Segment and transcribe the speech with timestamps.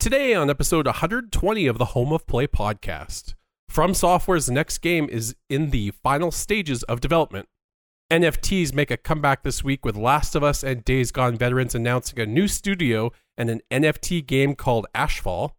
[0.00, 3.34] Today, on episode 120 of the Home of Play podcast,
[3.70, 7.50] FromSoftware's next game is in the final stages of development.
[8.10, 12.18] NFTs make a comeback this week with Last of Us and Days Gone veterans announcing
[12.18, 15.50] a new studio and an NFT game called Ashfall.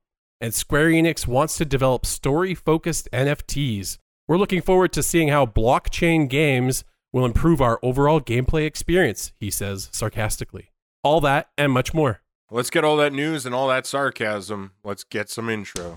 [0.41, 3.99] And Square Enix wants to develop story focused NFTs.
[4.27, 6.83] We're looking forward to seeing how blockchain games
[7.13, 10.71] will improve our overall gameplay experience, he says sarcastically.
[11.03, 12.21] All that and much more.
[12.53, 14.73] Let's get all that news and all that sarcasm.
[14.83, 15.95] Let's get some intro.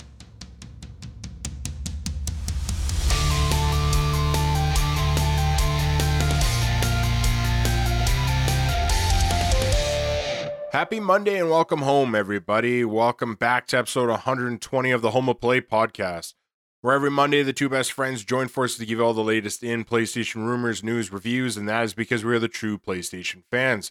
[10.70, 12.84] Happy Monday and welcome home, everybody.
[12.84, 16.34] Welcome back to episode 120 of the Home of Play podcast,
[16.82, 19.84] where every Monday the two best friends join forces to give all the latest in
[19.84, 23.90] PlayStation rumors, news, reviews, and that is because we are the true PlayStation fans.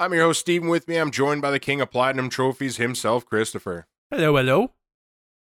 [0.00, 0.70] I'm your host, Steven.
[0.70, 3.86] With me, I'm joined by the king of platinum trophies himself, Christopher.
[4.10, 4.72] Hello, hello.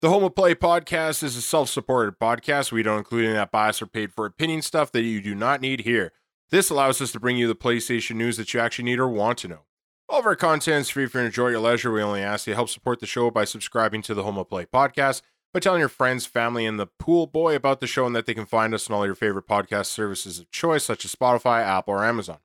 [0.01, 2.70] The Home of Play podcast is a self supported podcast.
[2.70, 5.61] We don't include any that bias or paid for opinion stuff that you do not
[5.61, 6.12] need here.
[6.51, 9.39] This allows us to bring you the PlayStation news that you actually need or want
[9.39, 9.62] to know.
[10.09, 11.91] All of our content is free for enjoy your leisure.
[11.91, 14.48] We only ask you to help support the show by subscribing to the Home of
[14.48, 18.15] Play podcast, by telling your friends, family, and the pool boy about the show and
[18.15, 21.12] that they can find us on all your favorite podcast services of choice, such as
[21.12, 22.39] Spotify, Apple, or Amazon.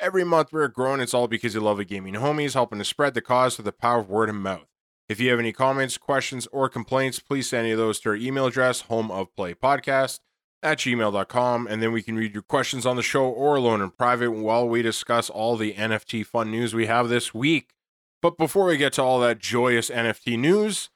[0.00, 1.00] Every month we're growing.
[1.00, 3.72] It's all because you love the gaming homies, helping to spread the cause through the
[3.72, 4.66] power of word of mouth.
[5.10, 8.16] If you have any comments, questions, or complaints, please send any of those to our
[8.16, 10.20] email address, homeofplaypodcast
[10.62, 13.90] at gmail.com, and then we can read your questions on the show or alone in
[13.90, 17.74] private while we discuss all the NFT fun news we have this week.
[18.22, 20.88] But before we get to all that joyous NFT news,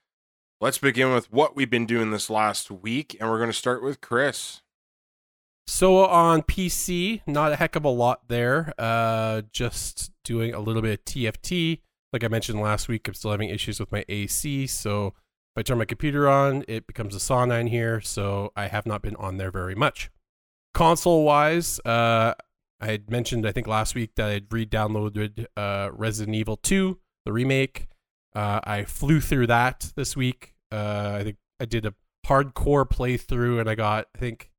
[0.62, 3.82] let's begin with what we've been doing this last week, and we're going to start
[3.82, 4.62] with Chris.
[5.67, 8.73] So on PC, not a heck of a lot there.
[8.79, 11.81] Uh, just doing a little bit of TFT.
[12.12, 15.62] Like I mentioned last week, I'm still having issues with my AC, so if I
[15.62, 19.17] turn my computer on, it becomes a sauna in here, so I have not been
[19.17, 20.11] on there very much.
[20.75, 22.34] Console wise, uh,
[22.81, 26.99] I had mentioned, I think last week, that I'd re downloaded uh, Resident Evil 2,
[27.25, 27.87] the remake.
[28.34, 30.55] Uh, I flew through that this week.
[30.72, 31.94] Uh, I think I did a
[32.27, 34.50] hardcore playthrough and I got, I think,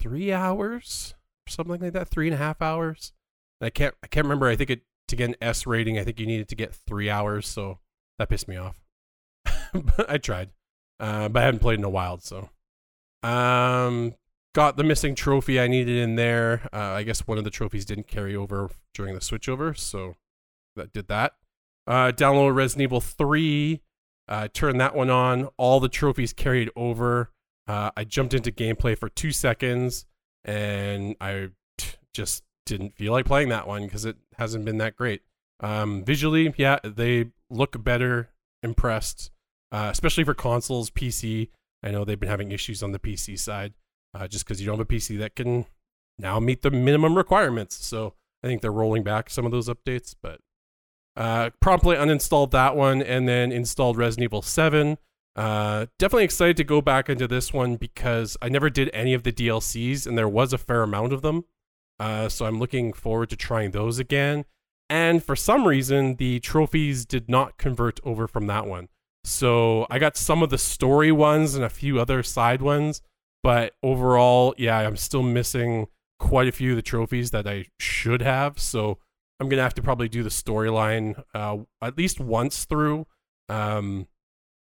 [0.00, 1.14] three hours
[1.50, 3.12] something like that, three and a half hours.
[3.60, 4.46] And I can't, I can't remember.
[4.46, 7.08] I think it to get an S rating, I think you needed to get three
[7.08, 7.78] hours, so
[8.18, 8.78] that pissed me off.
[9.72, 10.50] but I tried,
[11.00, 12.18] uh, but I haven't played in a while.
[12.18, 12.50] So,
[13.22, 14.14] um,
[14.54, 16.68] got the missing trophy I needed in there.
[16.72, 20.14] Uh, I guess one of the trophies didn't carry over during the switchover, so
[20.76, 21.36] that did that.
[21.86, 23.80] Uh, download Resident Evil Three.
[24.28, 25.48] Uh, turned that one on.
[25.56, 27.30] All the trophies carried over.
[27.68, 30.06] Uh, I jumped into gameplay for two seconds,
[30.44, 31.50] and I
[32.14, 35.22] just didn't feel like playing that one because it hasn't been that great.
[35.60, 38.30] Um, visually, yeah, they look better.
[38.62, 39.30] Impressed
[39.70, 41.50] uh, especially for consoles, PC.
[41.82, 43.74] I know they've been having issues on the PC side,
[44.14, 45.66] uh, just because you don't have a PC that can
[46.18, 47.84] now meet the minimum requirements.
[47.84, 50.40] So I think they're rolling back some of those updates, but
[51.16, 54.98] uh, promptly uninstalled that one and then installed Resident Evil 7.
[55.38, 59.22] Uh, definitely excited to go back into this one because I never did any of
[59.22, 61.44] the DLCs and there was a fair amount of them.
[62.00, 64.46] Uh, so I'm looking forward to trying those again.
[64.90, 68.88] And for some reason, the trophies did not convert over from that one.
[69.22, 73.00] So I got some of the story ones and a few other side ones,
[73.44, 75.86] but overall, yeah, I'm still missing
[76.18, 78.58] quite a few of the trophies that I should have.
[78.58, 78.98] So
[79.38, 83.06] I'm gonna have to probably do the storyline uh, at least once through.
[83.48, 84.08] Um,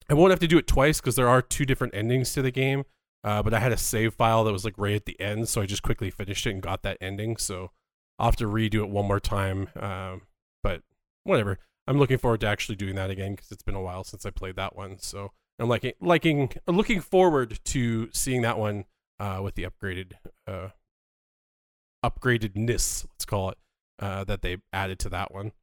[0.10, 2.52] I won't have to do it twice because there are two different endings to the
[2.52, 2.86] game.
[3.24, 5.62] Uh, but I had a save file that was like right at the end, so
[5.62, 7.36] I just quickly finished it and got that ending.
[7.38, 7.72] So
[8.18, 9.70] I'll have to redo it one more time.
[9.76, 10.22] Um,
[10.64, 10.84] but
[11.24, 11.60] whatever.
[11.88, 14.30] I'm looking forward to actually doing that again because it's been a while since I
[14.30, 14.98] played that one.
[15.00, 18.86] So I'm liking, liking, looking forward to seeing that one
[19.20, 20.14] uh, with the upgraded,
[20.46, 20.70] uh,
[22.04, 23.58] upgradedness, let's call it,
[24.00, 25.54] uh, that they added to that one.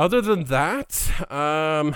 [0.00, 1.94] Other than that, um,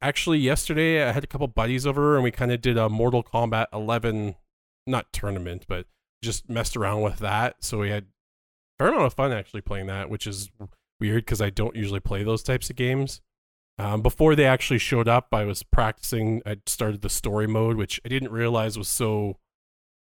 [0.00, 3.22] actually yesterday I had a couple buddies over and we kind of did a Mortal
[3.22, 4.36] Kombat 11,
[4.86, 5.84] not tournament, but
[6.24, 7.56] just messed around with that.
[7.60, 8.06] So we had a
[8.78, 10.50] fair amount of fun actually playing that, which is
[10.98, 13.20] weird because I don't usually play those types of games.
[13.78, 16.40] Um, before they actually showed up, I was practicing.
[16.46, 19.36] I started the story mode, which I didn't realize was so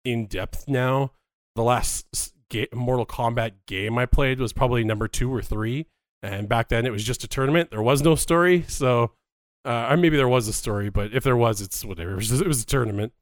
[0.04, 1.12] in depth now.
[1.56, 2.34] The last
[2.74, 5.86] Mortal Kombat game I played was probably number two or three.
[6.22, 7.70] And back then it was just a tournament.
[7.70, 8.64] There was no story.
[8.68, 9.12] So,
[9.64, 12.10] uh, or maybe there was a story, but if there was, it's whatever.
[12.12, 13.12] It was, just, it was a tournament.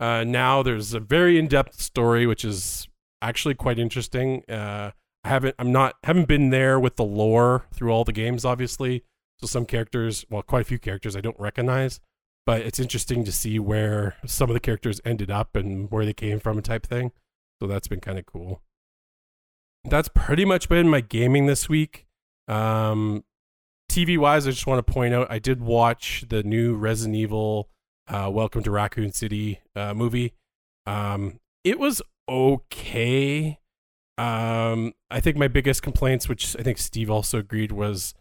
[0.00, 2.88] Uh, now there's a very in depth story, which is
[3.20, 4.42] actually quite interesting.
[4.48, 4.90] Uh,
[5.24, 9.04] I haven't I'm not haven't been there with the lore through all the games obviously.
[9.40, 12.00] So some characters, well, quite a few characters I don't recognize,
[12.46, 16.12] but it's interesting to see where some of the characters ended up and where they
[16.12, 17.12] came from, type thing.
[17.60, 18.60] So that's been kind of cool.
[19.84, 22.06] That's pretty much been my gaming this week.
[22.48, 23.24] Um,
[23.90, 27.68] TV wise, I just want to point out I did watch the new Resident Evil
[28.08, 30.32] uh, Welcome to Raccoon City uh, movie.
[30.86, 33.58] Um, it was okay.
[34.18, 38.14] Um, I think my biggest complaints, which I think Steve also agreed, was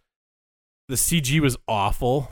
[0.87, 2.29] the CG was awful,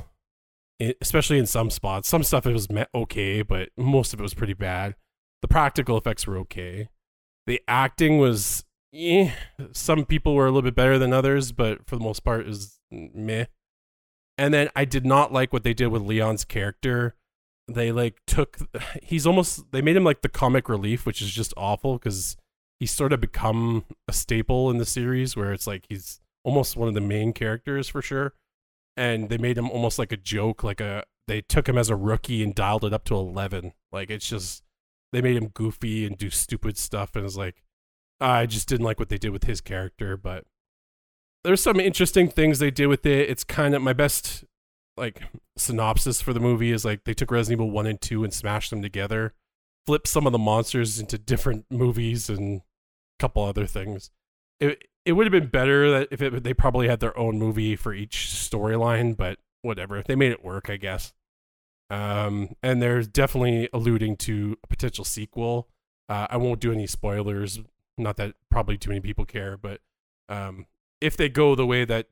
[1.02, 2.10] especially in some spots.
[2.10, 4.96] Some stuff it was okay, but most of it was pretty bad.
[5.42, 6.90] The practical effects were okay.
[7.48, 9.32] The acting was, eh.
[9.72, 12.48] Some people were a little bit better than others, but for the most part, it
[12.48, 13.46] was meh.
[14.38, 17.16] And then I did not like what they did with Leon's character.
[17.68, 18.58] They like took,
[19.04, 22.38] he's almost, they made him like the comic relief, which is just awful because
[22.80, 26.88] he's sort of become a staple in the series where it's like he's almost one
[26.88, 28.34] of the main characters for sure.
[28.98, 31.96] And they made him almost like a joke, like a they took him as a
[31.96, 33.74] rookie and dialed it up to eleven.
[33.92, 34.64] Like it's just
[35.14, 37.64] they made him goofy and do stupid stuff, and it's like
[38.22, 40.18] I just didn't like what they did with his character.
[40.18, 40.46] But
[41.44, 43.30] there's some interesting things they did with it.
[43.30, 44.44] It's kind of my best
[44.98, 45.24] like
[45.58, 48.70] synopsis for the movie is like they took Resident Evil one and two and smashed
[48.70, 49.34] them together,
[49.86, 52.64] flipped some of the monsters into different movies and a
[53.20, 54.12] couple other things.
[54.60, 57.76] It it would have been better that if it, they probably had their own movie
[57.76, 60.04] for each storyline, but whatever.
[60.06, 61.14] They made it work, I guess.
[61.90, 65.68] Um, and they're definitely alluding to a potential sequel.
[66.08, 67.60] Uh, I won't do any spoilers.
[68.00, 69.82] Not that probably too many people care, but
[70.28, 70.66] um,
[71.02, 72.08] if they go the way that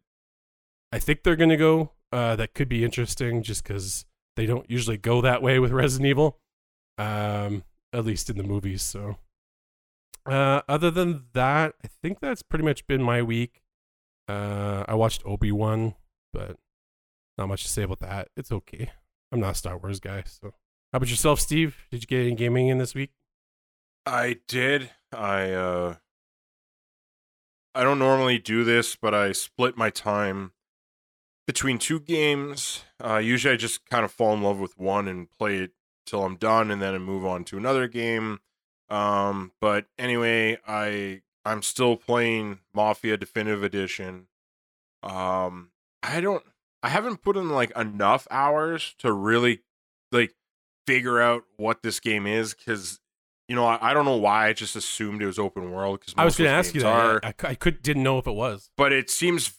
[0.92, 3.42] I think they're going to go, uh, that could be interesting.
[3.42, 4.06] Just because
[4.36, 6.40] they don't usually go that way with Resident Evil,
[6.98, 7.64] um,
[7.94, 8.84] at least in the movies.
[8.84, 9.18] So
[10.28, 13.62] uh, other than that, I think that's pretty much been my week.
[14.28, 15.96] Uh, I watched Obi Wan,
[16.34, 16.58] but
[17.38, 18.28] not much to say about that.
[18.36, 18.92] It's okay.
[19.32, 20.24] I'm not a Star Wars guy.
[20.26, 20.52] So,
[20.92, 21.86] how about yourself, Steve?
[21.92, 23.12] Did you get any gaming in this week?
[24.06, 24.92] I did.
[25.14, 25.96] I uh,
[27.74, 30.54] I don't normally do this, but I split my time
[31.46, 32.84] between two games.
[33.04, 35.72] Uh, usually, I just kind of fall in love with one and play it
[36.06, 38.40] till I'm done, and then I move on to another game.
[38.90, 44.28] Um, but anyway, I I'm still playing Mafia Definitive Edition.
[45.04, 45.70] Um,
[46.04, 46.44] I don't
[46.84, 49.62] I haven't put in like enough hours to really
[50.12, 50.34] like
[50.86, 53.00] figure out what this game is because
[53.48, 56.14] you know I, I, don't know why I just assumed it was open world because
[56.18, 58.34] I was going to ask you that are, I, I could didn't know if it
[58.34, 59.54] was but it seems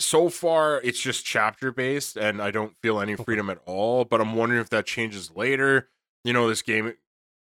[0.00, 4.20] so far it's just chapter based and I don't feel any freedom at all but
[4.20, 5.88] I'm wondering if that changes later
[6.24, 6.94] you know this game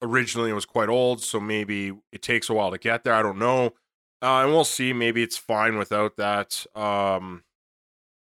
[0.03, 3.15] originally was quite old, so maybe it takes a while to get there.
[3.15, 3.75] I don't know.
[4.21, 4.93] Uh, and we'll see.
[4.93, 6.67] Maybe it's fine without that.
[6.75, 7.45] Um,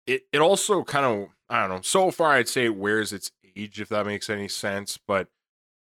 [0.05, 1.81] it it also kind of I don't know.
[1.81, 4.97] So far, I'd say it wears its age, if that makes any sense.
[4.97, 5.29] But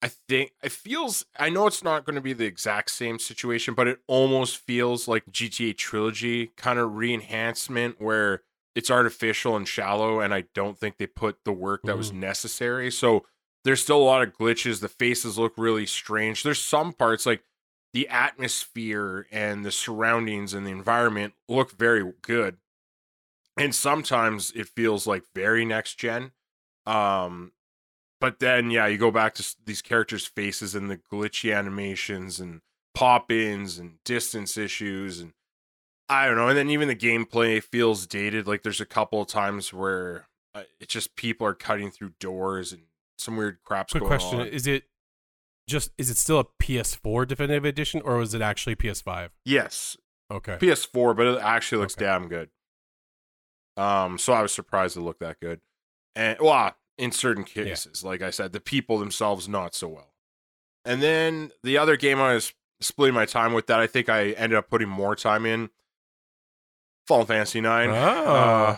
[0.03, 1.25] I think it feels.
[1.39, 5.09] I know it's not going to be the exact same situation, but it almost feels
[5.09, 8.43] like GTA Trilogy kind of re-enhancement where
[8.75, 11.99] it's artificial and shallow, and I don't think they put the work that mm.
[11.99, 12.91] was necessary.
[12.91, 13.25] So
[13.65, 14.81] there's still a lot of glitches.
[14.81, 16.43] The faces look really strange.
[16.43, 17.43] There's some parts like
[17.95, 22.59] the atmosphere and the surroundings and the environment look very good.
[23.57, 26.33] And sometimes it feels like very next gen.
[26.85, 27.53] Um,
[28.21, 32.61] but then yeah, you go back to these characters' faces and the glitchy animations and
[32.95, 35.33] pop-ins and distance issues and
[36.09, 36.49] I don't know.
[36.49, 38.47] And then even the gameplay feels dated.
[38.47, 42.73] Like there's a couple of times where uh, it's just people are cutting through doors
[42.73, 42.83] and
[43.19, 44.47] some weird crap's Quick going question: on.
[44.47, 44.85] Is it
[45.69, 49.31] just is it still a PS4 definitive edition or was it actually PS5?
[49.45, 49.97] Yes,
[50.31, 50.57] Okay.
[50.61, 52.05] PS4, but it actually looks Okay.
[52.05, 52.51] damn good.
[53.77, 55.61] Um, so I was surprised it looked that good,
[56.15, 60.15] and well, in certain cases, like I said, the people themselves not so well.
[60.85, 64.31] And then the other game I was splitting my time with that I think I
[64.31, 65.71] ended up putting more time in.
[67.07, 67.91] Final Fantasy Nine.
[67.91, 67.95] Oh.
[67.95, 68.77] Uh,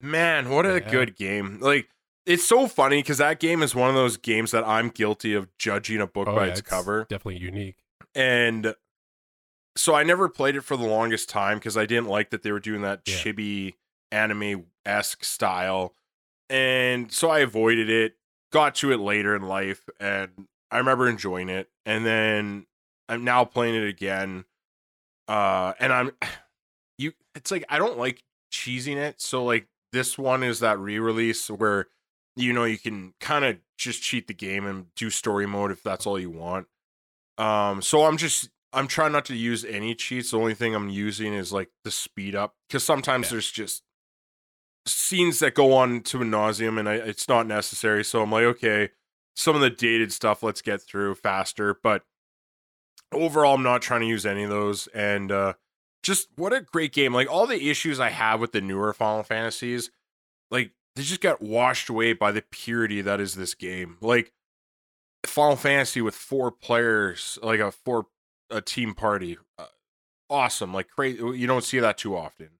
[0.00, 0.90] man, what a Yeah.
[0.90, 1.58] good game!
[1.60, 1.88] Like
[2.26, 5.48] it's so funny because that game is one of those games that I'm guilty of
[5.58, 7.06] judging a book Oh, by yeah, its it's cover.
[7.08, 7.76] Definitely unique.
[8.14, 8.74] And
[9.76, 12.52] so I never played it for the longest time because I didn't like that they
[12.52, 13.14] were doing that Yeah.
[13.16, 13.74] chibi
[14.10, 15.94] anime esque style.
[16.50, 18.14] And so I avoided it,
[18.52, 20.30] got to it later in life, and
[20.70, 21.68] I remember enjoying it.
[21.84, 22.66] And then
[23.08, 24.44] I'm now playing it again.
[25.26, 26.12] Uh and I'm
[26.98, 29.20] you it's like I don't like cheesing it.
[29.20, 31.88] So like this one is that re-release where
[32.36, 35.82] you know you can kind of just cheat the game and do story mode if
[35.82, 36.66] that's all you want.
[37.36, 40.30] Um so I'm just I'm trying not to use any cheats.
[40.30, 43.32] The only thing I'm using is like the speed up because sometimes Yeah.
[43.32, 43.82] there's just
[44.88, 48.04] scenes that go on to a nauseum, and I, it's not necessary.
[48.04, 48.90] So I'm like, okay,
[49.34, 51.78] some of the dated stuff, let's get through faster.
[51.82, 52.02] But
[53.12, 54.86] overall, I'm not trying to use any of those.
[54.88, 55.54] And uh,
[56.02, 57.12] just what a great game!
[57.14, 59.90] Like all the issues I have with the newer Final Fantasies,
[60.50, 63.98] like they just got washed away by the purity that is this game.
[64.00, 64.32] Like
[65.26, 68.06] Final Fantasy with four players, like a four
[68.50, 69.66] a team party, uh,
[70.30, 70.72] awesome.
[70.72, 72.50] Like crazy, you don't see that too often.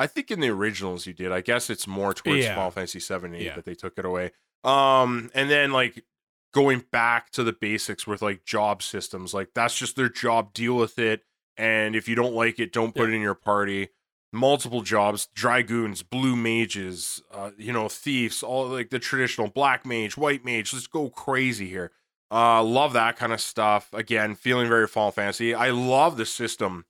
[0.00, 1.30] I think in the originals you did.
[1.30, 2.54] I guess it's more towards Yeah.
[2.54, 3.54] Final Fantasy seven, eight Yeah.
[3.56, 4.32] that they took it away.
[4.64, 6.04] Um, and then like
[6.52, 10.52] going back to the basics with like job systems, like that's just their job.
[10.54, 11.22] Deal with it,
[11.56, 13.90] and if you don't like it, don't put it in your party.
[14.32, 20.16] Multiple jobs, dragoons, blue mages, uh, you know, thieves, all like the traditional black mage,
[20.16, 20.72] white mage.
[20.72, 21.90] Let's go crazy here.
[22.32, 23.92] Uh, love that kind of stuff.
[23.92, 25.52] Again, feeling very Final Fantasy.
[25.52, 26.84] I love the system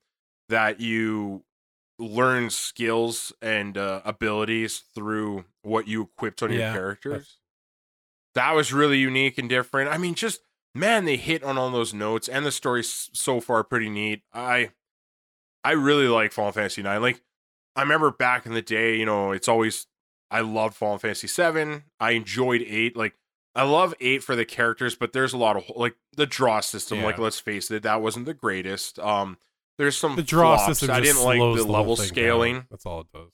[0.50, 1.44] that you
[2.00, 7.36] learn skills and uh, abilities through what you equipped on your characters.
[8.34, 9.90] That was really unique and different.
[9.90, 10.40] I mean, just
[10.74, 14.22] man, they hit on all those notes, and the story's so far pretty neat.
[14.32, 14.70] I
[15.64, 17.02] I really like Final Fantasy Nine.
[17.02, 17.22] Like
[17.76, 19.86] I remember back in the day, you know, it's always
[20.30, 21.84] I loved Final Fantasy Seven.
[21.98, 22.96] I enjoyed eight.
[22.96, 23.14] Like
[23.54, 26.98] I love eight for the characters, but there's a lot of like the draw system.
[26.98, 27.06] Yeah.
[27.06, 28.98] Like let's face it, that wasn't the greatest.
[28.98, 29.38] Um,
[29.80, 30.78] there's some The draw flops.
[30.78, 30.94] system.
[30.94, 32.14] I didn't like the level thing down.
[32.14, 32.66] scaling.
[32.70, 33.30] That's all it does.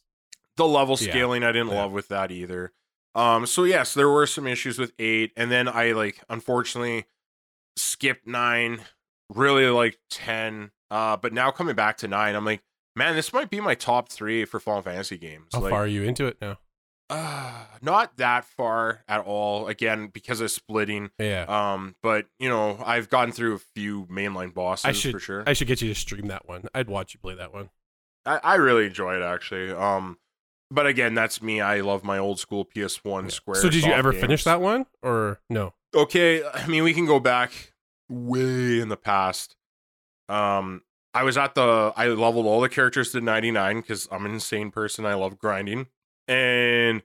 [0.56, 1.10] The level Yeah.
[1.10, 1.82] scaling I didn't Yeah.
[1.82, 2.72] love with that either.
[3.14, 7.06] Um, so yes, there were some issues with eight, and then I like unfortunately
[7.76, 8.82] skipped nine.
[9.28, 10.70] Really like ten.
[10.90, 12.62] Uh, but now coming back to nine, I'm like,
[12.94, 15.48] man, this might be my top three for Final Fantasy games.
[15.52, 16.58] How like, far are you into it now?
[17.08, 19.68] Uh, not that far at all.
[19.68, 21.10] Again, because of splitting.
[21.18, 21.44] Yeah.
[21.48, 25.44] Um, but you know, I've gotten through a few mainline bosses I should for sure.
[25.46, 26.64] I should get you to stream that one.
[26.74, 27.70] I'd watch you play that one.
[28.24, 29.70] I, I really enjoy it actually.
[29.70, 30.18] Um,
[30.70, 31.60] but again, that's me.
[31.60, 33.28] I love my old school PS1 Yeah.
[33.28, 33.60] Square.
[33.62, 34.20] So did you ever games.
[34.20, 35.74] finish that one or no?
[35.94, 37.72] Okay, I mean we can go back
[38.08, 39.54] way in the past.
[40.28, 40.82] Um,
[41.14, 44.70] I was at the I leveled all the characters to 99 because I'm an insane
[44.72, 45.06] person.
[45.06, 45.86] I love grinding,
[46.28, 47.02] and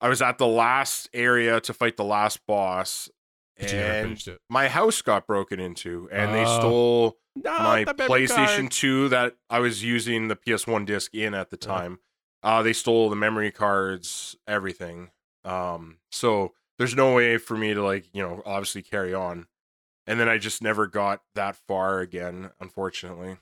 [0.00, 3.10] I was at the last area to fight the last boss,
[3.58, 6.56] But and my house got broken into, and they Oh.
[6.56, 8.72] stole No, my the PlayStation card.
[8.72, 11.72] 2 that I was using the PS1 disc in at the Uh-huh.
[11.80, 12.00] time.
[12.42, 15.10] Uh, they stole the memory cards, everything.
[15.44, 19.48] Um, so there's no way for me to like, you know, obviously carry on.
[20.06, 23.38] And then I just never got that far again, unfortunately.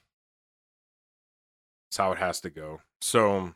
[1.86, 2.80] That's how it has to go.
[3.00, 3.54] So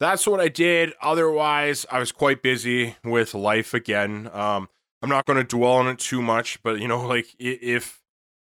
[0.00, 0.92] that's what I did.
[1.00, 4.28] Otherwise, I was quite busy with life again.
[4.32, 4.68] Um,
[5.02, 8.02] I'm not going to dwell on it too much, but you know, like if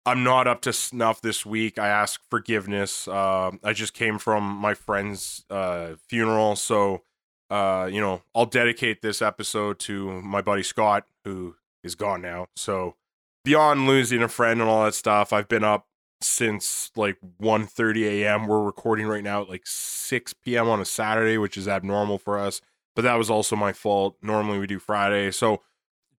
[0.06, 3.08] I'm not up to snuff this week, I ask forgiveness.
[3.08, 7.02] Uh, I just came from my friend's uh, funeral, so
[7.50, 12.48] uh, you know, I'll dedicate this episode to my buddy Scott, who is gone now.
[12.56, 12.96] So
[13.44, 15.88] beyond losing a friend and all that stuff, I've been up
[16.22, 18.48] since like 1.30 a.m.
[18.48, 20.68] We're recording right now at like 6 p.m.
[20.68, 22.62] on a Saturday, which is abnormal for us.
[22.96, 24.18] But that was also my fault.
[24.22, 25.32] Normally we do Friday.
[25.32, 25.62] So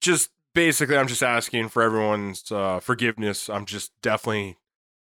[0.00, 3.48] just basically, I'm just asking for everyone's uh, forgiveness.
[3.48, 4.58] I'm just definitely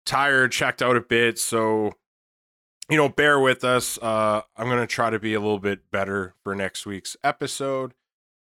[0.05, 1.39] tired, checked out a bit.
[1.39, 1.93] So,
[2.89, 3.99] you know, bear with us.
[3.99, 7.95] Uh, I'm going to try to be a little bit better for next week's episode.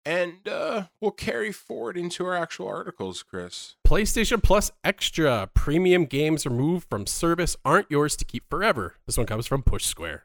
[0.06, 3.74] And uh, we'll carry forward into our actual articles, Chris.
[3.84, 8.94] PlayStation Plus Extra premium games removed from service aren't yours to keep forever.
[9.06, 10.22] This one comes from Push Square.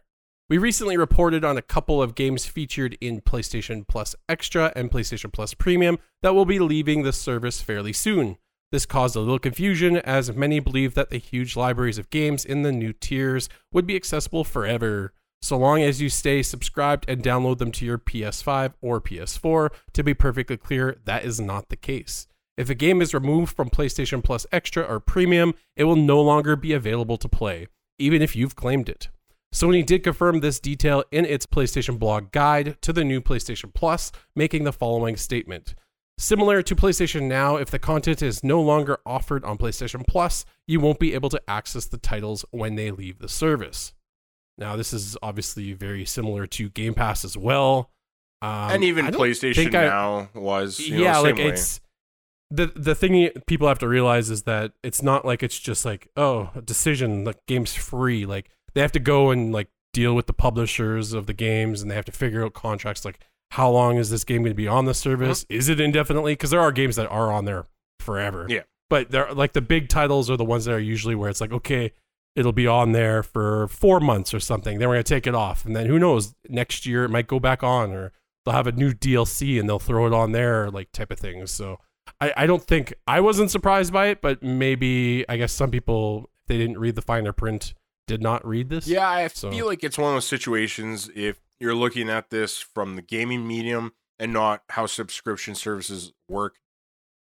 [0.51, 5.33] We recently reported on a couple of games featured in PlayStation Plus Extra and PlayStation
[5.33, 8.37] Plus Premium that will be leaving the service fairly soon.
[8.71, 12.61] This caused a little confusion as many believed that the huge libraries of games in
[12.61, 15.11] the new tiers would be accessible forever,
[15.41, 19.69] so long as you stay subscribed and download them to your PS5 or PS4.
[19.93, 22.27] To be perfectly clear, that is not the case.
[22.57, 26.55] If a game is removed from PlayStation Plus Extra or Premium, it will no longer
[26.55, 27.67] be available to play,
[27.97, 29.09] even if you've claimed it.
[29.53, 34.11] Sony did confirm this detail in its PlayStation blog guide to the new PlayStation Plus,
[34.35, 35.75] making the following statement.
[36.17, 40.79] Similar to PlayStation Now, if the content is no longer offered on PlayStation Plus, you
[40.79, 43.93] won't be able to access the titles when they leave the service.
[44.57, 47.89] Now, this is obviously very similar to Game Pass as well.
[48.41, 51.47] Um, and even PlayStation I- now was, know, yeah, same like way.
[51.49, 51.79] it's
[52.49, 56.09] the the thing people have to realize is that it's not like it's just like
[56.17, 60.25] oh a decision like game's free like they have to go and like deal with
[60.27, 63.19] the publishers of the games and they have to figure out contracts like
[63.51, 66.49] how long is this game going to be on the service is it indefinitely because
[66.49, 67.67] there are games that are on there
[68.01, 68.63] forever Yeah.
[68.89, 71.53] but they're like the big titles are the ones that are usually where it's like
[71.53, 71.93] okay
[72.35, 74.79] it'll be on there for four months or something.
[74.79, 76.33] Then we're gonna take it off, and then who knows?
[76.49, 78.11] Next year it might go back on, or
[78.45, 81.51] they'll have a new DLC and they'll throw it on there, like type of things.
[81.51, 81.77] So
[82.19, 86.29] I, I don't think I wasn't surprised by it, but maybe I guess some people
[86.47, 87.73] they didn't read the finer print
[88.07, 88.87] did not read this.
[88.87, 92.57] Yeah, I So- feel like it's one of those situations if you're looking at this
[92.57, 96.55] from the gaming medium and not how subscription services work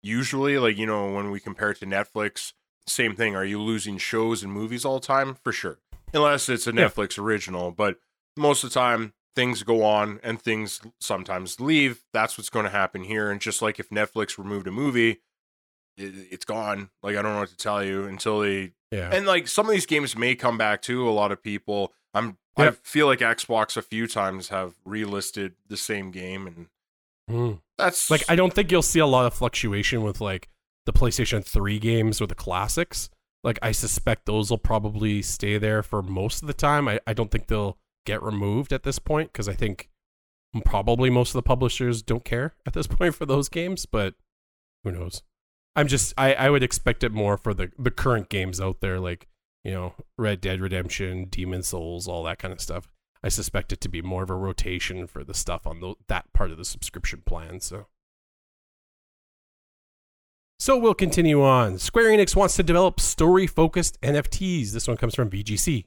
[0.02, 2.52] usually like you know when we compare it to Netflix
[2.90, 5.78] same thing are you losing shows and movies all the time for sure
[6.12, 6.88] unless it's a Yeah.
[6.88, 7.98] Netflix original but
[8.36, 12.70] most of the time things go on and things sometimes leave that's what's going to
[12.70, 15.20] happen here and just like if Netflix removed a movie
[15.96, 19.10] it, it's gone like I don't know what to tell you until they yeah.
[19.12, 21.08] and like some of these games may come back too.
[21.08, 25.76] A lot of people, I'm, I feel like Xbox a few times have relisted the
[25.76, 26.66] same game, and
[27.30, 27.60] Mm.
[27.78, 30.48] that's Like I don't think you'll see a lot of fluctuation with like
[30.90, 33.10] the PlayStation 3 games or the classics.
[33.42, 36.88] Like I suspect those will probably stay there for most of the time.
[36.88, 39.88] I, I don't think they'll get removed at this point because I think
[40.64, 44.14] probably most of the publishers don't care at this point for those games, but
[44.84, 45.22] who knows?
[45.76, 48.98] I'm just I, I would expect it more for the, the current games out there,
[48.98, 49.28] like,
[49.62, 52.88] you know, Red Dead Redemption, Demon Souls, all that kind of stuff.
[53.22, 56.32] I suspect it to be more of a rotation for the stuff on tho- that
[56.32, 57.60] part of the subscription plan.
[57.60, 57.86] So,
[60.60, 61.78] so we'll continue on.
[61.78, 64.72] Square Enix wants to develop story-focused NFTs.
[64.72, 65.86] This one comes from VGC.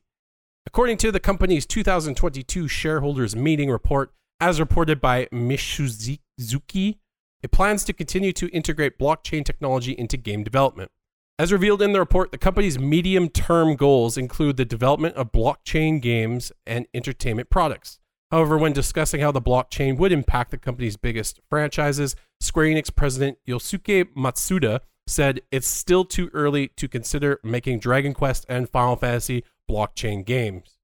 [0.66, 4.12] According to the company's 2022 shareholders meeting report,
[4.42, 6.98] as reported by Mishizuki,
[7.44, 10.90] it plans to continue to integrate blockchain technology into game development.
[11.38, 16.02] As revealed in the report, the company's medium term goals include the development of blockchain
[16.02, 18.00] games and entertainment products.
[18.32, 23.38] However, when discussing how the blockchain would impact the company's biggest franchises, Square Enix president
[23.48, 29.44] Yosuke Matsuda said it's still too early to consider making Dragon Quest and Final Fantasy
[29.70, 30.78] blockchain games.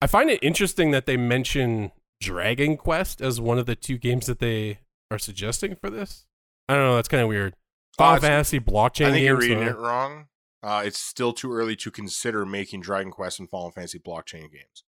[0.00, 4.26] I find it interesting that they mention Dragon Quest as one of the two games
[4.26, 6.26] that they are suggesting for this.
[6.68, 6.96] I don't know.
[6.96, 7.54] That's kind of weird.
[7.54, 10.26] Uh, Final it's- Fantasy blockchain I think you're reading it wrong.
[10.62, 14.84] Uh, it's still too early to consider making Dragon Quest and Final Fantasy blockchain games.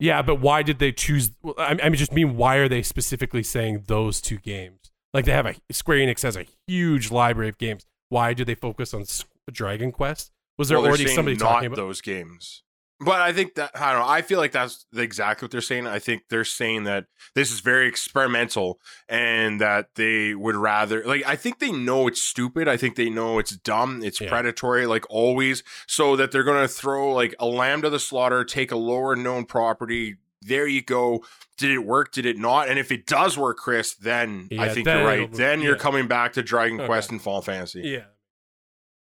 [0.00, 1.32] Yeah, but why did they choose?
[1.58, 4.90] I, I mean just mean, why are they specifically saying those two games?
[5.14, 7.84] Like they have a Square Enix has a huge library of games.
[8.10, 9.04] Why do they focus on
[9.50, 10.30] Dragon Quest?
[10.58, 11.76] Was there Well, already somebody not talking about?
[11.76, 12.62] those games?
[13.00, 14.08] But I think that I don't know.
[14.08, 15.86] I feel like that's exactly what they're saying.
[15.86, 17.04] I think they're saying that
[17.36, 22.20] this is very experimental and that they would rather like I think they know it's
[22.20, 22.66] stupid.
[22.66, 24.28] I think they know it's dumb, it's Yeah.
[24.28, 28.44] predatory like always, so that they're going to throw like a lamb to the slaughter,
[28.44, 30.16] take a lower known property.
[30.42, 31.24] There you go.
[31.56, 32.12] Did it work?
[32.12, 32.68] Did it not?
[32.68, 35.32] And if it does work, Chris, then I think then you're right.
[35.32, 35.78] Then you're yeah.
[35.78, 36.86] coming back to Dragon Okay.
[36.86, 38.04] Quest and Final Fantasy Yeah,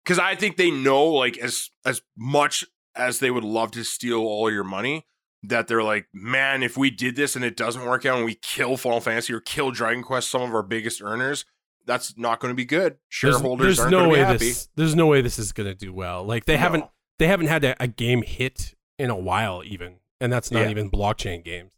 [0.04, 4.20] because I think they know like as as much as they would love to steal
[4.20, 5.06] all your money
[5.42, 8.34] that they're like, man, if we did this and it doesn't work out and we
[8.36, 11.44] kill Final Fantasy or kill Dragon Quest, some of our biggest earners,
[11.84, 12.94] that's not going to be good.
[12.94, 12.98] There's-
[13.34, 14.38] Shareholders there's, aren't no going to way be happy.
[14.38, 14.68] this.
[14.74, 16.24] There's no way this is gonna do well.
[16.24, 16.84] Like they haven't.
[17.18, 20.70] They haven't had a, a game hit in a while, even, and that's not Yeah.
[20.70, 21.72] even blockchain games.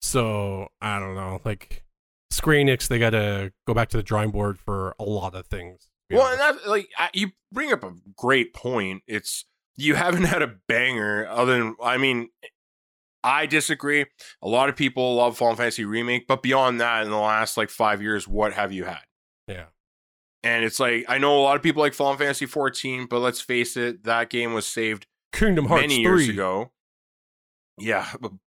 [0.00, 1.40] So I don't know.
[1.44, 1.84] Like
[2.30, 5.46] Square Enix, they got to go back to the drawing board for a lot of
[5.46, 5.88] things.
[6.10, 9.02] Well, and that like I- you bring up a great point.
[9.06, 9.44] It's
[9.76, 12.30] you haven't had a banger other than I mean,
[13.22, 14.06] I disagree.
[14.42, 17.68] A lot of people love Final Fantasy remake, but beyond that, in the last like
[17.70, 19.02] five years, what have you had?
[19.46, 19.66] yeah.
[20.42, 23.42] And it's like I know a lot of people like Final Fantasy 14, but let's
[23.42, 26.02] face it, that game was saved Kingdom Hearts many 3.
[26.02, 26.72] years ago.
[27.80, 28.06] Yeah,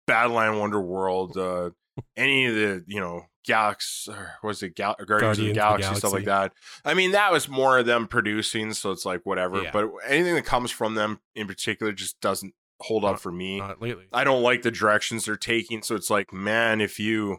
[0.08, 1.72] Balan Wonderworld, uh,
[2.16, 5.54] any of the you know Galaxy, or was it Gal- Guardians, of the Guardians of
[5.54, 6.54] the Galaxy, stuff like that.
[6.86, 9.64] I mean, that was more of them producing, so it's like whatever.
[9.64, 9.72] Yeah.
[9.72, 13.60] But anything that comes from them in particular just doesn't hold up for me.
[13.60, 14.06] Not lately.
[14.12, 15.82] I don't like the directions they're taking.
[15.82, 17.38] So it's like, man, if you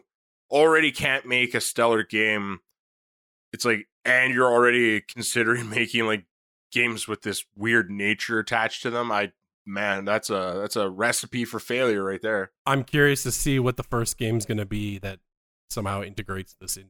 [0.51, 2.59] already can't make a stellar game,
[3.53, 6.25] it's like, and you're already considering making like
[6.71, 9.11] games with this weird nature attached to them.
[9.11, 9.31] I,
[9.65, 12.51] man, that's a that's a recipe for failure right there.
[12.65, 15.19] I'm curious to see what the first game's going to be that
[15.69, 16.89] somehow integrates this into.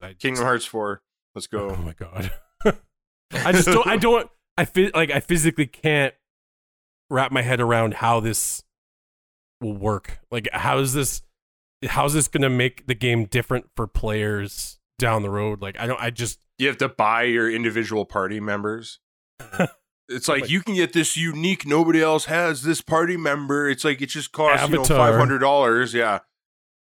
[0.00, 1.02] I Kingdom Hearts four,
[1.34, 1.70] let's go.
[1.70, 2.32] Oh my god.
[3.32, 6.14] I just don't I don't I feel like I physically can't
[7.08, 8.64] wrap my head around how this
[9.60, 10.20] will work.
[10.30, 11.22] Like how is this
[11.86, 15.60] how's this going to make the game different for players down the road?
[15.60, 19.00] Like I don't I just You have to buy your individual party members.
[20.10, 23.68] It's like Like- you can get this unique, nobody else has this party member.
[23.70, 25.94] It's like it just costs you know five hundred dollars.
[25.94, 26.18] Yeah,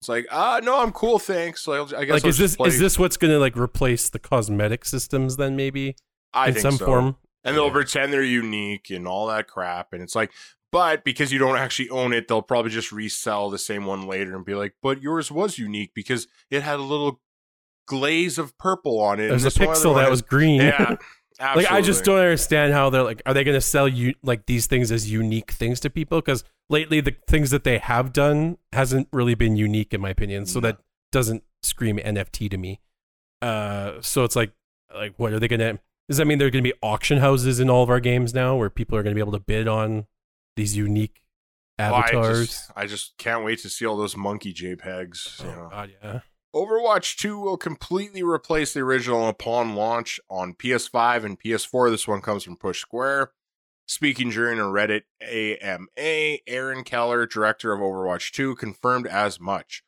[0.00, 1.66] it's like ah no, I'm cool, thanks.
[1.68, 4.08] Like, I guess like I'll is this play- is this what's going to like replace
[4.08, 5.94] the cosmetic systems then maybe
[6.32, 6.86] I in think some so.
[6.86, 7.16] form?
[7.44, 7.72] and they'll Yeah.
[7.72, 9.92] pretend they're unique and all that crap.
[9.92, 10.32] And it's like,
[10.72, 14.34] but because you don't actually own it, they'll probably just resell the same one later
[14.36, 17.20] and be like, but yours was unique because it had a little
[17.86, 19.28] glaze of purple on it.
[19.28, 20.60] There's a this one other pixel that was green.
[20.60, 20.96] yeah.
[21.40, 24.46] like I just don't understand how they're like, are they going to sell you like
[24.46, 26.20] these things as unique things to people?
[26.20, 30.46] Because lately the things that they have done hasn't really been unique in my opinion.
[30.46, 30.78] So that
[31.12, 32.80] doesn't scream NFT to me.
[33.40, 34.52] Uh, so it's like,
[34.94, 35.78] like what are they going to?
[36.08, 38.32] Does that mean there are going to be auction houses in all of our games
[38.32, 40.06] now, where people are going to be able to bid on
[40.56, 41.22] these unique
[41.78, 42.46] Well, I avatars?
[42.48, 45.42] just, I just can't wait to see all those monkey JPEGs.
[45.42, 45.68] you oh know.
[45.70, 46.20] God, yeah.
[46.54, 51.90] Overwatch 2 will completely replace the original upon launch on PS5 and PS4.
[51.90, 53.32] This one comes from Push Square.
[53.86, 59.82] Speaking during a Reddit AMA, Aaron Keller, director of Overwatch 2, confirmed as much.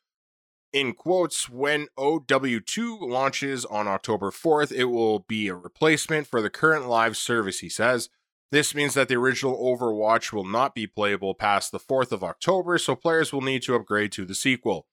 [0.72, 6.50] In quotes, when OW2 launches on October 4th, it will be a replacement for the
[6.50, 8.10] current live service, he says.
[8.52, 12.76] This means that the original Overwatch will not be playable past the 4th of October,
[12.78, 14.86] so players will need to upgrade to the sequel.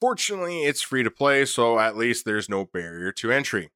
[0.00, 3.70] Fortunately, it's free to play, so at least there's no barrier to entry.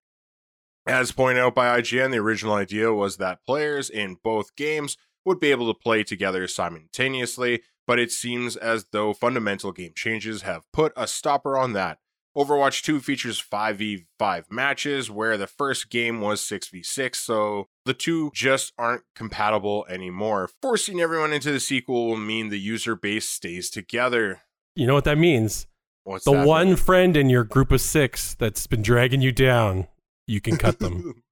[0.86, 5.38] As pointed out by IGN, the original idea was that players in both games would
[5.38, 10.64] be able to play together simultaneously, but it seems as though fundamental game changes have
[10.72, 11.98] put a stopper on that.
[12.36, 18.72] Overwatch 2 features 5v5 matches where the first game was 6v6, so the two just
[18.78, 20.48] aren't compatible anymore.
[20.62, 24.42] Forcing everyone into the sequel will mean the user base stays together.
[24.76, 25.66] You know what that means?
[26.04, 26.76] What's The one mean?
[26.76, 29.86] friend in your group of six that's been dragging you down,
[30.26, 31.22] you can cut them.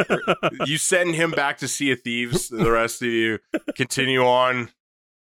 [0.66, 2.48] you send him back to Sea of Thieves.
[2.48, 3.38] The rest of you
[3.76, 4.70] continue on.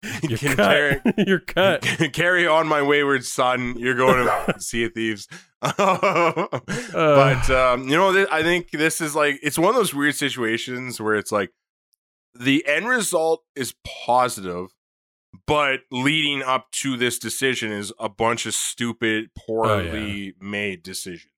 [0.22, 1.00] You're cut.
[1.16, 1.80] You're cut.
[2.12, 3.74] Carry on, my wayward son.
[3.78, 5.26] You're going to Sea of Thieves.
[5.62, 6.46] Uh.
[6.92, 10.14] but um, you know, th- I think this is like it's one of those weird
[10.14, 11.52] situations where it's like
[12.38, 13.74] the end result is
[14.06, 14.66] positive,
[15.46, 21.28] but leading up to this decision is a bunch of stupid, poorly made decisions.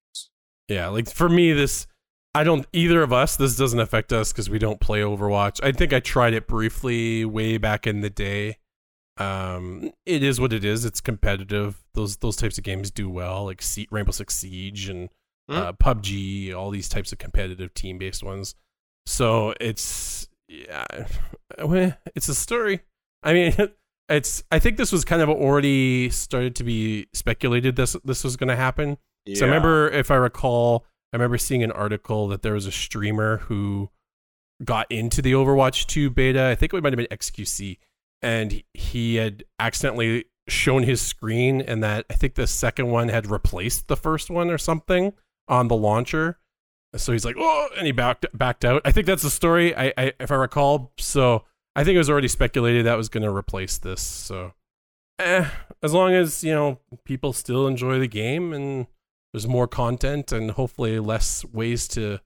[0.69, 1.87] Yeah, like for me, this
[2.35, 3.37] I don't either of us.
[3.37, 5.59] This doesn't affect us because we don't play Overwatch.
[5.63, 8.59] I think I tried it briefly way back in the day.
[9.17, 10.85] Um, it is what it is.
[10.85, 11.83] It's competitive.
[11.95, 15.09] Those those types of games do well, like Sie- Rainbow Six Siege and
[15.49, 18.55] uh, PUBG, all these types of competitive team based ones.
[19.07, 20.85] So it's yeah,
[22.15, 22.81] it's a story.
[23.23, 23.55] I mean,
[24.09, 24.42] it's.
[24.51, 27.77] I think this was kind of already started to be speculated.
[27.77, 28.99] This this was going to happen.
[29.35, 32.73] So I remember, if I recall, I remember seeing an article that there was a
[32.73, 33.90] streamer who
[34.64, 36.45] got into the Overwatch 2 beta.
[36.47, 37.79] I think it might have been XQC,
[38.23, 43.09] and he- he had accidentally shown his screen, and that I think the second one
[43.09, 45.12] had replaced the first one or something
[45.49, 46.38] on the launcher.
[46.95, 48.81] So he's like, "Oh," and he backed backed out.
[48.85, 50.92] I think that's the story, I, I if I recall.
[50.99, 51.45] So
[51.77, 54.01] I think it was already speculated that was going to replace this.
[54.01, 54.55] So,
[55.19, 55.47] eh,
[55.83, 58.87] as long as you know people still enjoy the game and
[59.33, 62.19] there's more content and hopefully less ways to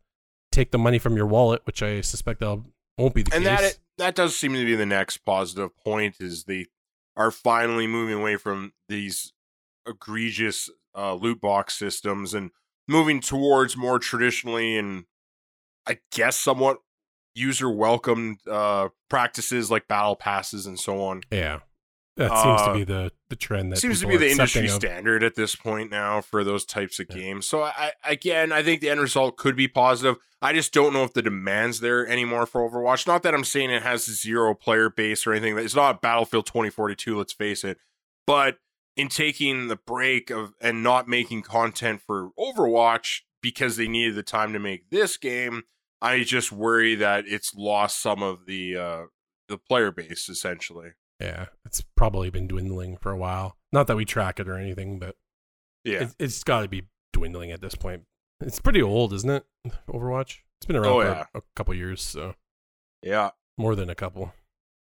[0.53, 2.63] take the money from your wallet, which I suspect that
[2.97, 3.51] won't be the and case.
[3.51, 6.67] And that that does seem to be the next positive point is they
[7.17, 9.33] are finally moving away from these
[9.85, 12.53] egregious uh, loot box systems and
[12.87, 15.07] moving towards more traditionally and
[15.87, 16.79] I guess somewhat
[17.35, 21.23] user welcomed uh, practices like battle passes and so on.
[21.31, 21.61] yeah,
[22.17, 23.73] that seems to Uh, be the the trend.
[23.73, 24.73] That seems to be the industry of.
[24.73, 27.17] standard at this point now for those types of Yeah.
[27.17, 27.47] games.
[27.47, 30.17] So I, I again, I think the end result could be positive.
[30.43, 33.07] I just don't know if the demand's there anymore for Overwatch.
[33.07, 35.57] Not that I'm saying it has zero player base or anything.
[35.59, 37.17] It's not Battlefield 2042.
[37.17, 37.79] Let's face it.
[38.27, 38.57] But
[38.97, 44.23] in taking the break of and not making content for Overwatch because they needed the
[44.23, 45.65] time to make this game,
[46.03, 49.03] I just worry that it's lost some of the uh,
[49.49, 50.91] the player base essentially.
[51.21, 53.57] Yeah, it's probably been dwindling for a while.
[53.73, 55.17] Not that we track it or anything, but
[55.85, 56.05] Yeah.
[56.05, 58.05] it, it's got to be dwindling at this point.
[58.41, 59.45] It's pretty old, isn't it?
[59.89, 60.39] Overwatch.
[60.59, 61.25] It's been around Oh, for yeah.
[61.35, 62.35] a couple years, so
[63.03, 63.31] yeah.
[63.59, 64.33] more than a couple.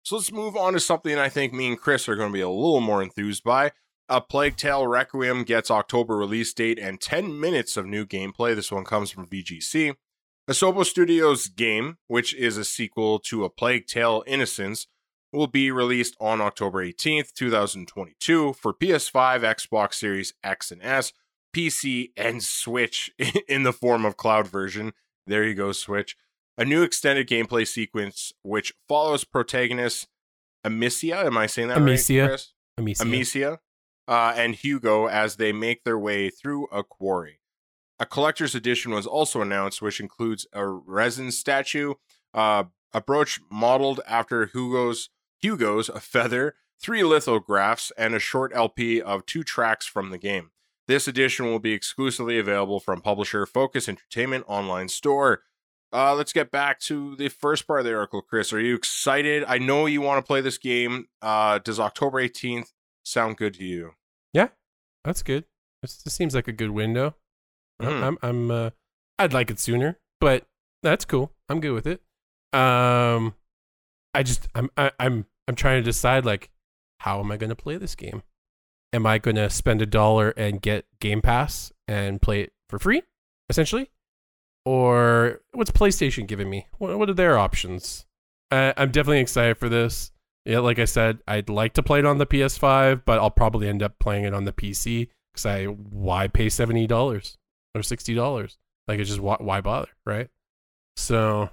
[0.02, 2.40] So let's move on to something I think me and Chris are going to be
[2.40, 3.72] a little more enthused by.
[4.08, 8.54] A Plague Tale Requiem gets October release date and 10 minutes of new gameplay.
[8.54, 9.94] This one comes from VGC.
[10.48, 14.86] Asobo Studios' game, which is a sequel to A Plague Tale Innocence,
[15.32, 21.12] will be released on October 18th, 2022 for PS5, Xbox Series X and S,
[21.54, 23.10] PC, and Switch
[23.48, 24.92] in the form of cloud version.
[25.26, 26.16] There you go, Switch
[26.56, 30.08] a new extended gameplay sequence which follows protagonist
[30.64, 31.26] Amicia.
[31.26, 32.20] Am I saying that Amicia.
[32.20, 32.52] right, Chris?
[32.78, 33.02] Amicia.
[33.02, 33.58] Amicia
[34.08, 37.40] uh, and Hugo as they make their way through a quarry.
[37.98, 41.94] A collector's edition was also announced, which includes a resin statue
[42.32, 49.00] Uh, a brooch modeled after Hugo's Hugo's a feather, three lithographs, and a short LP
[49.00, 50.50] of two tracks from the game.
[50.86, 55.42] This edition will be exclusively available from publisher Focus Entertainment online store.
[55.92, 58.52] Uh, let's get back to the first part of the article, Chris.
[58.52, 59.44] Are you excited?
[59.46, 61.06] I know you want to play this game.
[61.22, 62.72] Uh, does October 18th
[63.04, 63.92] sound good to you?
[64.32, 64.48] Yeah,
[65.04, 65.44] that's good.
[65.82, 67.14] This, seems like a good window.
[67.82, 68.02] Mhm.
[68.02, 68.70] I'm, I'm, uh,
[69.18, 70.46] I'd like it sooner, but
[70.82, 71.32] that's cool.
[71.48, 72.00] I'm good with it.
[72.52, 73.34] Um,
[74.14, 76.50] I just, I'm, I, I'm, I'm trying to decide like,
[77.00, 78.22] how am I going to play this game?
[78.92, 82.78] Am I going to spend a dollar and get Game Pass and play it for
[82.78, 83.02] free,
[83.48, 83.90] essentially?
[84.64, 86.68] Or what's PlayStation giving me?
[86.78, 88.06] What, what are their options?
[88.50, 90.12] Uh, I'm definitely excited for this.
[90.44, 93.68] Yeah, like I said, I'd like to play it on the PS5, but I'll probably
[93.68, 97.36] end up playing it on the PC because I why pay seventy dollars
[97.74, 98.58] or sixty dollars?
[98.88, 100.28] Like it's just why, why bother, right?
[100.96, 101.50] So,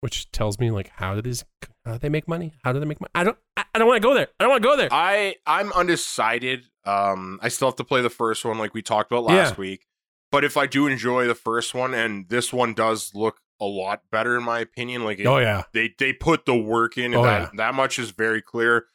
[0.00, 1.44] which tells me like how do these
[1.84, 2.52] how do they make money?
[2.64, 3.10] How do they make money?
[3.14, 4.28] I don't I, I don't want to go there.
[4.38, 4.88] I don't want to go there.
[4.90, 6.64] I I'm undecided.
[6.84, 9.60] Um, I still have to play the first one, like we talked about last Yeah.
[9.60, 9.86] week.
[10.30, 14.02] But if I do enjoy the first one, and this one does look a lot
[14.10, 17.16] better in my opinion, like it, oh yeah, they they put the work in, and
[17.16, 17.50] Oh, that yeah.
[17.56, 18.86] that much is very clear.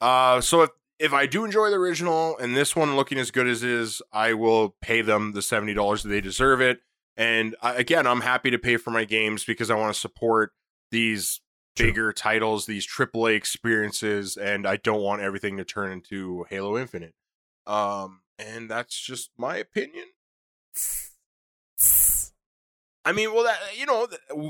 [0.00, 3.46] Uh, so if if I do enjoy the original and this one looking as good
[3.46, 6.80] as is, I will pay them the seventy dollars that they deserve it.
[7.16, 10.52] And I, again, I'm happy to pay for my games because I want to support
[10.90, 11.40] these
[11.74, 11.86] True.
[11.86, 17.14] bigger titles, these AAA experiences, and I don't want everything to turn into Halo Infinite.
[17.66, 20.04] Um, and that's just my opinion.
[23.04, 24.08] I mean, well, that you know,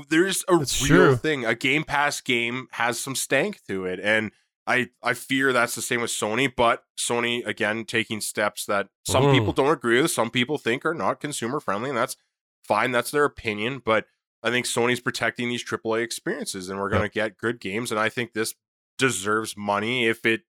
[0.09, 1.15] there's a That's real true.
[1.15, 1.45] thing.
[1.45, 4.31] A Game Pass game has some stank to it, and
[4.67, 6.51] I I fear that's the same with Sony.
[6.53, 9.33] But Sony again taking steps that some Mm.
[9.33, 12.17] people don't agree with, some people think are not consumer friendly, and that's
[12.65, 12.91] fine.
[12.91, 13.81] That's their opinion.
[13.83, 14.05] But
[14.43, 17.91] I think Sony's protecting these AAA experiences, and we're going to get good games.
[17.91, 18.53] And I think this
[18.99, 20.41] deserves money if it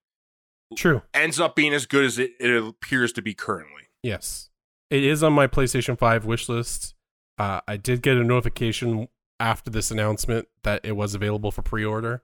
[0.76, 1.02] true.
[1.14, 3.82] ends up being as good as it, it appears to be currently.
[4.02, 4.50] Yes,
[4.90, 6.94] it is on my PlayStation Five wish list.
[7.38, 9.08] Uh, I did get a notification
[9.40, 12.22] after this announcement that it was available for pre-order.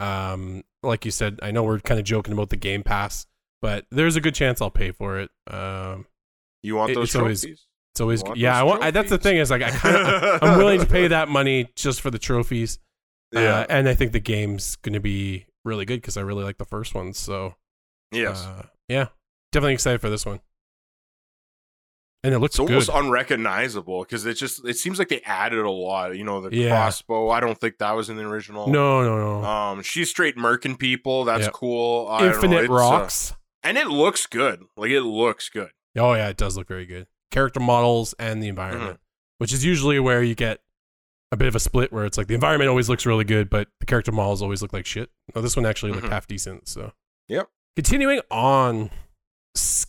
[0.00, 3.26] Um, like you said, I know we're kind of joking about the Game Pass,
[3.62, 5.30] but there's a good chance I'll pay for it.
[5.46, 6.06] Um,
[6.62, 7.66] You want It- those it's always- trophies?
[7.92, 8.58] it's always yeah.
[8.58, 8.82] I want.
[8.82, 11.70] I, that's the thing is like I kind of I'm willing to pay that money
[11.76, 12.78] just for the trophies.
[13.32, 13.60] Yeah.
[13.60, 16.56] Uh, and I think the game's going to be really good because I really like
[16.58, 17.12] the first one.
[17.14, 17.56] So
[18.12, 18.44] yes.
[18.44, 19.08] uh, yeah,
[19.50, 20.38] definitely excited for this one.
[22.24, 22.96] And it looks it's almost good.
[23.04, 26.16] unrecognizable because it just it seems like they added a lot.
[26.16, 26.70] You know, the Yeah.
[26.70, 27.28] crossbow.
[27.30, 28.66] I don't think that was in the original.
[28.68, 29.44] no, no, no.
[29.46, 31.24] Um, she's straight merkin people.
[31.24, 31.52] That's Yep.
[31.52, 32.08] cool.
[32.08, 33.34] I Infinite uh, rocks.
[33.62, 34.64] and it looks good.
[34.76, 35.70] Like it looks good.
[35.96, 37.06] Oh yeah, it does look very good.
[37.30, 39.00] Character models and the environment,
[39.38, 40.60] which is usually where you get
[41.32, 43.68] a bit of a split, where it's like the environment always looks really good, but
[43.80, 45.10] the character models always look like shit.
[45.34, 46.10] No, this one actually looked Mhm.
[46.10, 46.68] half decent.
[46.68, 46.92] So,
[47.28, 47.48] Yep.
[47.76, 48.90] Continuing on,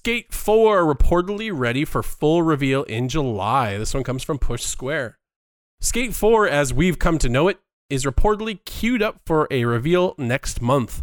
[0.05, 3.79] Skate Four reportedly ready for full reveal in July.
[3.79, 5.17] This one comes from Push Square.
[5.81, 7.57] Skate 4, as we've come to know it,
[7.89, 11.01] is reportedly queued up for a reveal next month.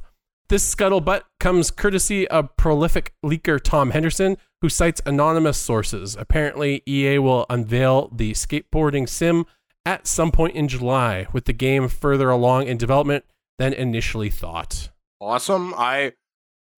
[0.48, 6.14] This scuttlebutt comes courtesy of prolific leaker Tom Henderson, who cites anonymous sources.
[6.14, 9.46] Apparently, EA will unveil the skateboarding sim
[9.84, 13.24] at some point in July, with the game further along in development
[13.58, 14.90] than initially thought.
[15.20, 15.74] Awesome.
[15.76, 16.12] I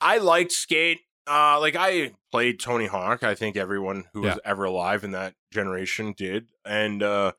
[0.01, 1.01] I liked skate.
[1.27, 3.23] Uh, like I played Tony Hawk.
[3.23, 6.49] I think everyone who was ever alive in that generation did.
[6.65, 7.33] And uh,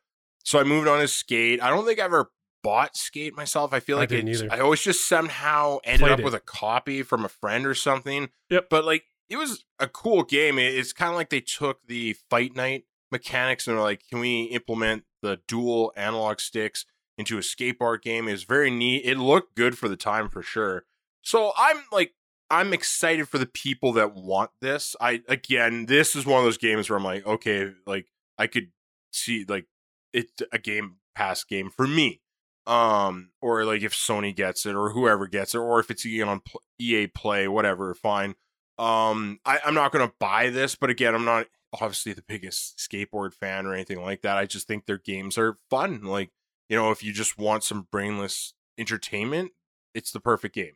[0.43, 1.61] so I moved on to skate.
[1.61, 2.31] I don't think I ever
[2.63, 3.73] bought skate myself.
[3.73, 4.51] I feel I like it's, either.
[4.53, 6.25] I always just somehow ended Played up it.
[6.25, 8.29] with a copy from a friend or something.
[8.49, 8.67] Yep.
[8.69, 10.57] But like it was a cool game.
[10.57, 14.19] It- It's kind of like they took the fight night mechanics and were like, can
[14.19, 16.85] we implement the dual analog sticks
[17.19, 18.27] into a skateboard game?
[18.27, 19.05] It was very neat.
[19.05, 20.85] It looked good for the time for sure.
[21.21, 22.13] So I'm like,
[22.49, 24.95] I'm excited for the people that want this.
[25.01, 28.69] I again, this is one of those games where I'm like, okay, like I could
[29.11, 29.65] see like
[30.13, 32.21] it's a game pass game for me.
[32.67, 36.23] Um, or like if Sony gets it or whoever gets it, or if it's EA
[36.23, 36.41] on
[36.79, 38.35] EA Play, whatever, fine.
[38.77, 43.33] Um, I, I'm not gonna buy this, but again, I'm not obviously the biggest skateboard
[43.33, 44.37] fan or anything like that.
[44.37, 46.03] I just think their games are fun.
[46.03, 46.31] Like,
[46.69, 49.51] you know, if you just want some brainless entertainment,
[49.93, 50.73] it's the perfect game.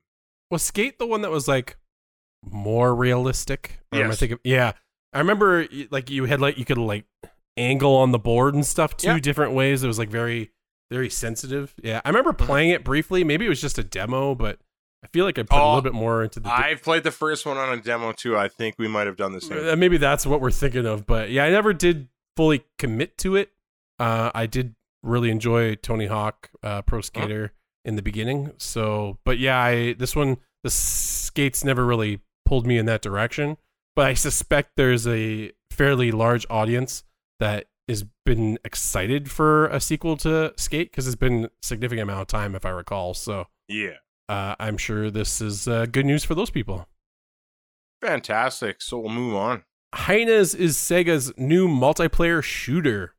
[0.52, 1.78] Was Skate the one that was like
[2.44, 3.80] more realistic?
[3.92, 4.40] Or I thinking?
[4.44, 4.74] Yeah,
[5.14, 7.06] I remember like you had like you could like
[7.58, 9.20] angle on the board and stuff two Yeah.
[9.20, 9.84] different ways.
[9.84, 10.52] It was like very
[10.92, 11.76] very sensitive.
[11.84, 12.40] Yeah, I remember Mhm.
[12.46, 13.24] playing it briefly.
[13.24, 14.60] Maybe it was just a demo, but
[15.04, 16.50] I feel like I put a Oh, little bit more into the.
[16.52, 18.36] I played the first one on a demo too.
[18.38, 19.70] I think we might have done the same.
[19.70, 23.36] Uh, maybe that's what we're thinking of, but yeah, I never did fully commit to
[23.36, 23.52] it.
[24.00, 27.54] Uh, I did really enjoy Tony Hawk uh, Pro Skater
[27.90, 28.54] in the beginning.
[28.58, 33.58] So, but yeah, I this one the skates never really pulled me in that direction.
[33.96, 37.04] But I suspect there's a fairly large audience
[37.40, 42.22] that has been excited for a sequel to Skate because it's been a significant amount
[42.22, 43.14] of time, if I recall.
[43.14, 43.96] So Yeah.
[44.30, 46.88] uh, I'm sure this is uh, good news for those people.
[48.02, 48.82] Fantastic.
[48.82, 49.64] So we'll move on.
[49.94, 53.16] Hyenas is Sega's new multiplayer shooter.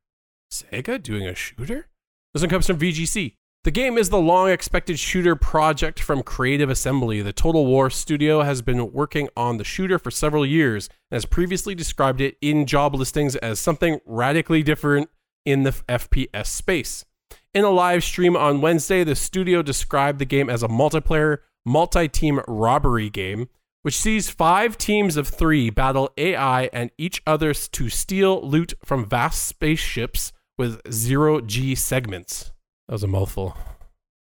[0.51, 1.87] Sega doing a shooter?
[2.33, 3.35] This one comes from VGC.
[3.63, 7.21] The game is the long expected shooter project from Creative Assembly.
[7.21, 11.27] The Total War studio has been working on the shooter for several years and has
[11.27, 15.11] previously described it in job listings as something radically different
[15.45, 17.05] in the FPS space.
[17.53, 22.07] In a live stream on Wednesday, the studio described the game as a multiplayer, multi
[22.07, 23.47] team robbery game,
[23.83, 29.07] which sees five teams of three battle AI and each other to steal loot from
[29.07, 32.50] vast spaceships with zero G segments.
[32.91, 33.55] That was a mouthful.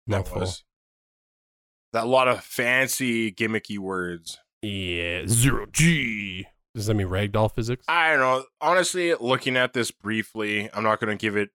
[0.06, 0.40] That Mouthful.
[0.40, 0.64] was
[1.92, 4.38] that lot of fancy gimmicky words.
[4.62, 6.46] Yeah, zero G.
[6.74, 7.84] Does that mean ragdoll physics?
[7.86, 8.44] I don't know.
[8.62, 11.50] Honestly, looking at this briefly, I'm not going to give it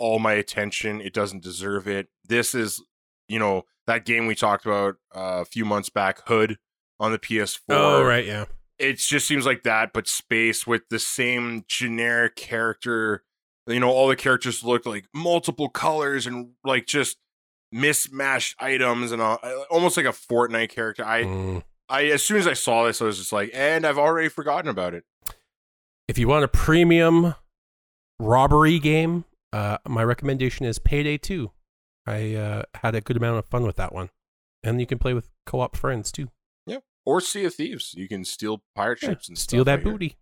[0.00, 1.00] all my attention.
[1.00, 2.08] It doesn't deserve it.
[2.24, 2.82] This is,
[3.28, 6.58] you know, that game we talked about uh, a few months back, Hood
[6.98, 7.60] on the PS4.
[7.68, 8.46] oh, right, yeah.
[8.76, 13.22] It just seems like that, but space with the same generic character.
[13.70, 17.18] You know, all the characters look like multiple colors and like just
[17.72, 19.38] mismatched items and all,
[19.70, 21.04] almost like a Fortnite character.
[21.04, 21.62] I, Mm.
[21.88, 24.68] I as soon as I saw this, I was just like, and I've already forgotten
[24.68, 25.04] about it.
[26.08, 27.34] If you want a premium
[28.18, 31.50] robbery game, uh, my recommendation is Payday 2.
[32.06, 34.10] I uh, had a good amount of fun with that one.
[34.62, 36.28] And you can play with co op friends too.
[36.66, 37.94] Yeah, or Sea of Thieves.
[37.96, 39.92] You can steal pirate Yeah, ships and steal that out here.
[39.92, 40.16] booty.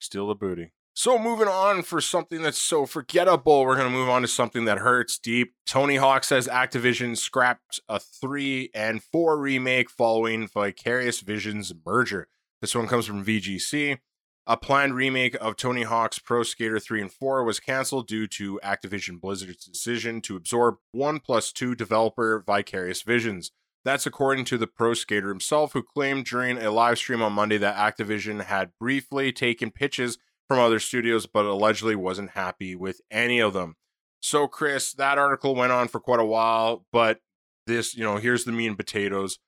[0.00, 0.72] Steal the booty.
[0.96, 4.78] So moving on for something that's so forgettable, we're gonna move on to something that
[4.78, 5.54] hurts deep.
[5.66, 12.28] Tony Hawk says Activision scrapped a three and four remake following Vicarious Visions merger.
[12.60, 13.98] This one comes from VGC.
[14.46, 18.60] A planned remake of Tony Hawk's Pro Skater 3 and 4 was canceled due to
[18.62, 23.50] Activision Blizzard's decision to absorb 1 plus 2 developer Vicarious Visions.
[23.84, 27.58] That's according to the pro skater himself, who claimed during a live stream on Monday
[27.58, 33.40] that Activision had briefly taken pitches from other studios, but allegedly wasn't happy with any
[33.40, 33.76] of them.
[34.20, 37.20] So, Chris, that article went on for quite a while, but
[37.66, 39.38] this, you know, here's the meat and potatoes.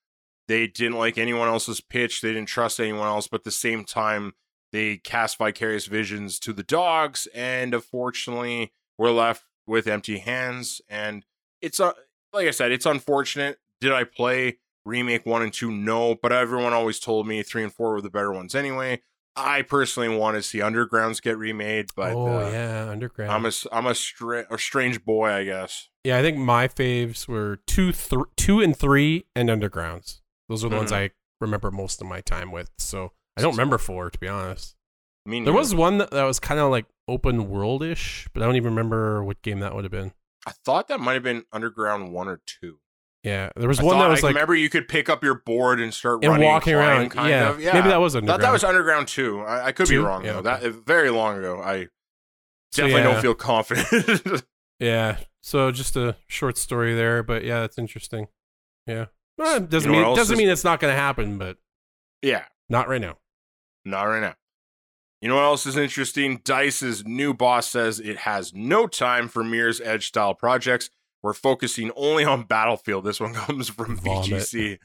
[0.49, 3.85] They didn't like anyone else's pitch, they didn't trust anyone else, but at the same
[3.85, 4.33] time,
[4.73, 10.81] they cast Vicarious Visions to the dogs, and unfortunately, we're left with empty hands.
[10.89, 11.25] And
[11.61, 11.93] it's, uh,
[12.33, 13.59] like I said, it's unfortunate.
[13.81, 15.71] Did I play remake one and two?
[15.71, 19.03] No, but everyone always told me three and four were the better ones anyway.
[19.37, 23.33] I personally want to see Undergrounds get remade, but oh, uh, yeah, Underground.
[23.33, 25.89] I'm a I'm a, stra- a strange boy, I guess.
[26.05, 30.21] yeah, I think my faves were two, th- two and three, and Undergrounds.
[30.49, 30.97] Those are the ones Mhm.
[30.97, 32.71] I remember most of my time with.
[32.79, 34.75] So I don't remember four, to be honest.
[35.27, 38.47] I mean, There was one that, that was kind of like open worldish, but I
[38.47, 40.13] don't even remember what game that would have been.
[40.47, 42.79] I thought that might have been Underground one or two.
[43.27, 45.35] Yeah, there was I one that was I like remember you could pick up your
[45.35, 47.09] board and start and running walking and around.
[47.11, 47.49] Kind yeah.
[47.51, 47.61] of.
[47.61, 48.41] yeah, maybe that was Underground.
[48.41, 49.41] thought that was Underground two.
[49.41, 50.51] I, I could be wrong Yeah, though.
[50.51, 50.69] okay.
[50.71, 51.61] That very long ago.
[51.61, 51.89] I
[52.73, 53.13] So, definitely yeah.
[53.13, 54.45] don't feel confident.
[54.79, 55.17] Yeah.
[55.43, 58.29] So just a short story there, but yeah, that's interesting.
[58.87, 59.07] Yeah.
[59.39, 61.57] Well, it doesn't You know mean doesn't is- mean it's not going to happen, but
[62.23, 63.17] yeah, not right now.
[63.87, 64.35] not right now.
[65.23, 66.43] You know what else is interesting?
[66.45, 70.91] Dice's new boss says it has no time for Mirror's Edge style projects.
[71.27, 73.05] We're focusing only on Battlefield.
[73.05, 74.31] This one comes from Vomit.
[74.31, 74.79] VGC.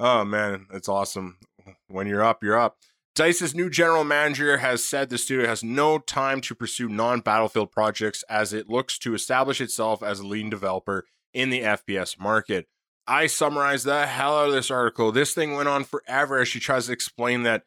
[0.00, 1.38] Oh man, it's awesome.
[1.86, 2.78] When you're up, you're up.
[3.14, 7.70] Dice's new general manager has said the studio has no time to pursue non Battlefield
[7.70, 12.66] projects as it looks to establish itself as a leading developer in the FPS market.
[13.06, 15.12] I summarized the hell out of this article.
[15.12, 17.62] This thing went on forever as she tries to explain that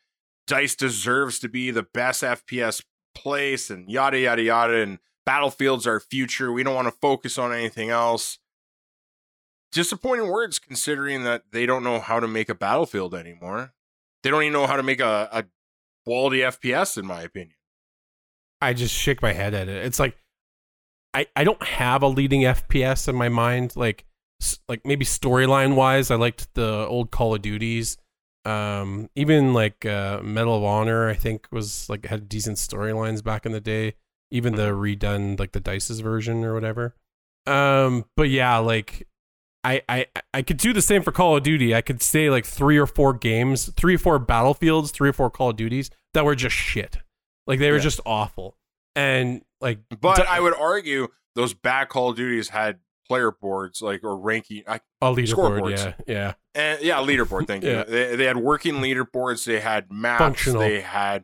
[0.48, 2.84] Dice deserves to be the best FPS
[3.16, 4.82] place and yada, yada, yada.
[4.82, 6.54] And Battlefield's our future.
[6.54, 8.40] We don't want to focus on anything else.
[9.74, 13.73] Disappointing words considering that they don't know how to make a Battlefield anymore.
[14.23, 15.44] They don't even know how to make a, a
[16.06, 17.58] quality FPS, in my opinion.
[18.62, 19.86] I just shake my head at it.
[19.86, 20.17] It's like
[21.13, 24.06] I I don't have a leading FPS in my mind like
[24.69, 27.98] like maybe storyline wise I liked the old Call of Duties.
[28.46, 33.46] Um even like uh Medal of Honor I think was like had decent storylines back
[33.46, 33.96] in the day.
[34.32, 36.96] Even the redone like the Dice's version or whatever.
[37.46, 39.08] Um but yeah, like
[39.63, 41.73] I, I I could do the same for Call of Duty.
[41.75, 45.30] I could say like three or four games, three or four battlefields, three or four
[45.30, 46.98] Call of Duties that were just shit.
[47.48, 47.84] Like they were Yeah.
[47.84, 48.58] just awful.
[48.96, 53.82] And like But Di- I would argue those bad Call of Duties had player boards
[53.82, 54.63] like or ranking.
[54.67, 56.34] I, A leaderboard, yeah, yeah.
[56.56, 57.48] and yeah, leaderboard.
[57.48, 57.80] Thank Yeah.
[57.80, 57.84] you.
[57.86, 59.46] They, they had working leaderboards.
[59.46, 60.19] They had maps.
[60.19, 60.60] Functional.
[60.62, 61.23] They had,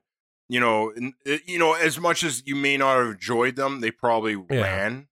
[0.50, 0.91] you know,
[1.28, 4.62] uh, you know, as much as you may not have enjoyed them, they probably Yeah.
[4.62, 5.08] ran.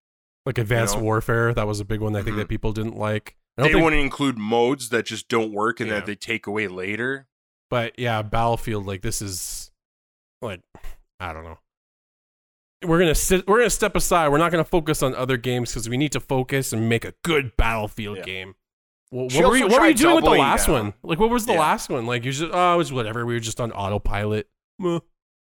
[0.45, 1.03] Like Advanced know?
[1.03, 2.15] Warfare, that was a big one.
[2.15, 2.39] I think Mhm.
[2.39, 3.37] that people didn't like.
[3.57, 5.95] I They think, wouldn't include modes that just don't work and Yeah.
[5.97, 7.27] that they take away later.
[7.69, 8.85] but yeah, Battlefield.
[8.85, 9.71] Like this is,
[10.41, 10.59] like,
[11.21, 11.59] I don't know.
[12.83, 13.47] We're gonna sit.
[13.47, 14.29] We're gonna step aside.
[14.29, 17.13] We're not gonna focus on other games because we need to focus and make a
[17.23, 18.23] good Battlefield Yeah.
[18.23, 18.55] game.
[19.11, 20.73] What, what were you, what were you doing with the last down.
[20.85, 20.93] one?
[21.03, 22.05] Like, what was the last one?
[22.07, 23.25] Like, you just oh, it was whatever.
[23.25, 24.49] We were just on autopilot.
[24.79, 24.99] Meh.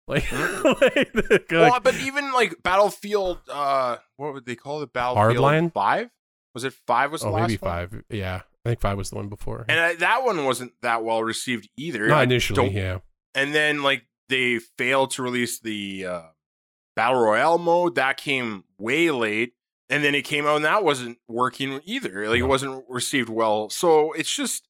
[0.07, 0.31] Like,
[0.63, 4.93] like, like, well, but even like Battlefield, uh, what would they call it?
[4.93, 5.73] Battlefield Hardline?
[5.73, 6.09] Five?
[6.53, 7.11] Was it five?
[7.11, 7.71] Was the oh, last maybe one?
[7.71, 8.03] five.
[8.09, 9.65] Yeah, I think five was the one before.
[9.67, 12.07] And I, that one wasn't that well received either.
[12.07, 12.99] Not initially, yeah.
[13.33, 16.21] and then like they failed to release the uh,
[16.95, 19.53] battle royale mode that came way late
[19.89, 22.45] and then it came out and that wasn't working either like No.
[22.45, 24.67] it wasn't received well so it's just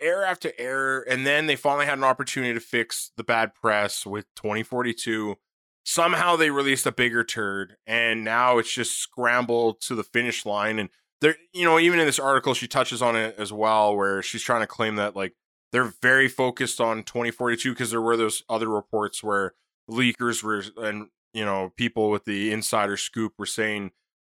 [0.00, 4.06] error after error and then they finally had an opportunity to fix the bad press
[4.06, 5.36] with 2042
[5.84, 10.78] somehow they released a bigger turd and now it's just scrambled to the finish line
[10.78, 10.88] and
[11.20, 14.42] there you know even in this article she touches on it as well where she's
[14.42, 15.34] trying to claim that like
[15.72, 19.54] they're very focused on 2042 because there were those other reports where
[19.90, 23.90] leakers were and you know people with the insider scoop were saying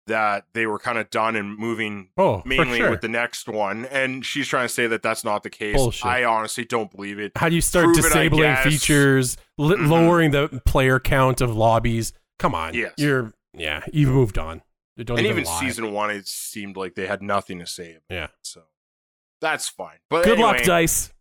[0.08, 2.90] that they were kind of done and moving Oh, mainly sure.
[2.90, 6.04] with the next one and she's trying to say that that's not the case Bullshit.
[6.04, 8.64] i honestly don't believe it How do you start Prove disabling guess.
[8.64, 9.88] features, li- Mhm.
[9.88, 12.12] lowering the player count of lobbies?
[12.38, 12.92] Come on, Yes.
[12.98, 14.62] you're yeah, you've moved on.
[14.98, 18.02] Don't and even, even season one it seemed like they had nothing to say about
[18.10, 18.24] Yeah.
[18.24, 18.62] it so
[19.40, 21.12] that's fine but Good luck, dice.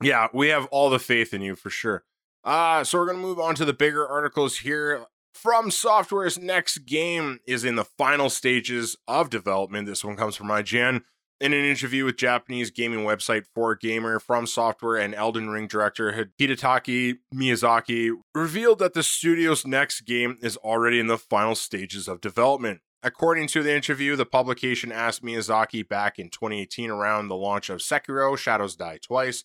[0.00, 2.04] Yeah, we have all the faith in you for sure.
[2.44, 5.06] Uh, so we're going to move on to the bigger articles here.
[5.34, 9.86] FromSoftware's next game is in the final stages of development.
[9.86, 11.02] This one comes from IGN.
[11.40, 18.12] In an interview with Japanese gaming website 4Gamer, FromSoftware and Elden Ring director Hidetaka Miyazaki
[18.32, 22.80] revealed that the studio's next game is already in the final stages of development.
[23.02, 27.80] According to the interview, the publication asked Miyazaki back in 2018 around the launch of
[27.80, 29.44] Sekiro Shadows Die Twice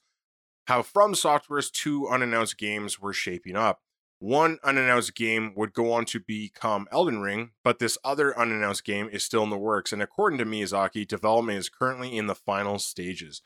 [0.68, 3.80] how FromSoftware's two unannounced games were shaping up.
[4.20, 9.09] One unannounced game would go on to become Elden Ring, but this other unannounced game
[9.11, 12.80] is still in the works, and according to Miyazaki, development is currently in the final
[12.80, 13.43] stages.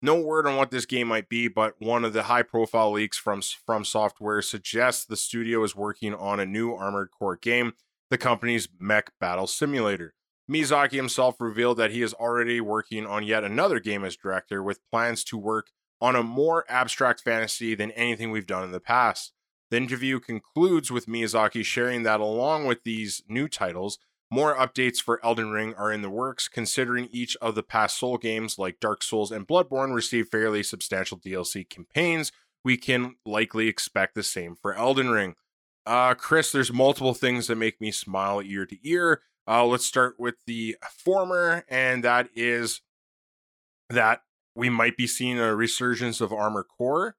[0.00, 3.18] No word on what this game might be, but one of the high profile leaks
[3.18, 7.74] from FromSoftware suggests the studio is working on a new Armored Core game,
[8.10, 10.14] the company's mech battle simulator.
[10.50, 14.80] Miyazaki himself revealed that he is already working on yet another game as director with
[14.90, 15.70] plans to work
[16.00, 19.32] on a more abstract fantasy than anything we've done in the past.
[19.70, 23.98] The interview concludes with Miyazaki sharing that along with these new titles,
[24.30, 28.18] more updates for Elden Ring are in the works, considering each of the past Soul
[28.18, 32.32] games like Dark Souls and Bloodborne received fairly substantial DLC campaigns.
[32.64, 35.34] We can likely expect the same for Elden Ring.
[35.86, 39.22] Uh, Chris, there's multiple things that make me smile ear to ear.
[39.46, 42.80] Uh, let's start with the former, and that is
[43.90, 44.22] that
[44.56, 47.16] we might be seeing a resurgence of Armor Core.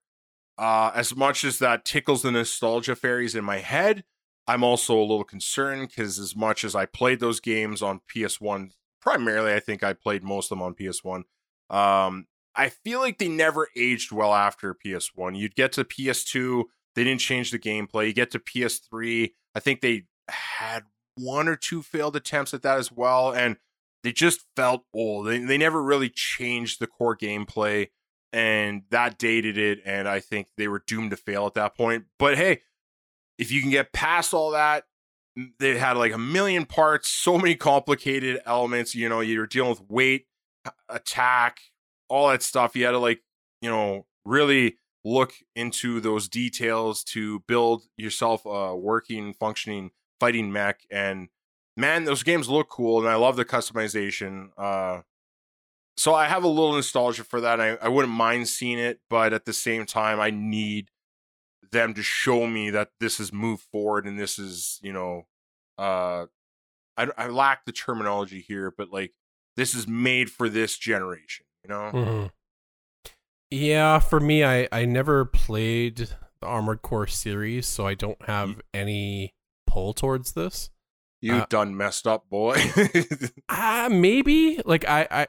[0.58, 4.04] Uh, as much as that tickles the nostalgia fairies in my head,
[4.48, 8.72] I'm also a little concerned because as much as I played those games on PS1,
[9.02, 11.24] primarily I think I played most of them on PS1.
[11.70, 15.38] Um, I feel like they never aged well after PS1.
[15.38, 16.64] You'd get to PS2,
[16.96, 18.08] they didn't change the gameplay.
[18.08, 20.84] You get to PS3, I think they had
[21.16, 23.58] one or two failed attempts at that as well, and
[24.04, 25.28] they just felt old.
[25.28, 27.88] They, they never really changed the core gameplay,
[28.36, 29.80] and that dated it.
[29.86, 32.04] And I think they were doomed to fail at that point.
[32.20, 32.60] But hey,
[33.38, 34.84] if you can get past all that,
[35.60, 38.94] they had like a million parts, so many complicated elements.
[38.94, 40.26] You know, you're dealing with weight,
[40.90, 41.62] attack,
[42.10, 42.76] all that stuff.
[42.76, 43.22] You had to like,
[43.62, 50.82] you know, really look into those details to build yourself a working, functioning fighting mech.
[50.92, 51.30] And
[51.78, 54.50] man, those games look cool, and I love the customization.
[54.58, 55.04] Uh,
[55.98, 57.60] so I have a little nostalgia for that.
[57.62, 60.90] I, I wouldn't mind seeing it, but at the same time, I need
[61.72, 65.24] them to show me that this has moved forward and this is, you know,
[65.78, 66.26] uh,
[66.98, 69.14] I, I lack the terminology here, but like
[69.58, 71.92] this is made for this generation, you know?
[71.94, 72.32] Mhm.
[73.52, 78.62] Yeah, for me, I I never played the Armored Core series, so I don't have
[78.74, 79.34] any
[79.68, 80.70] pull towards this.
[81.22, 82.58] You Uh, done messed up, boy.
[83.50, 85.28] Ah, maybe like I I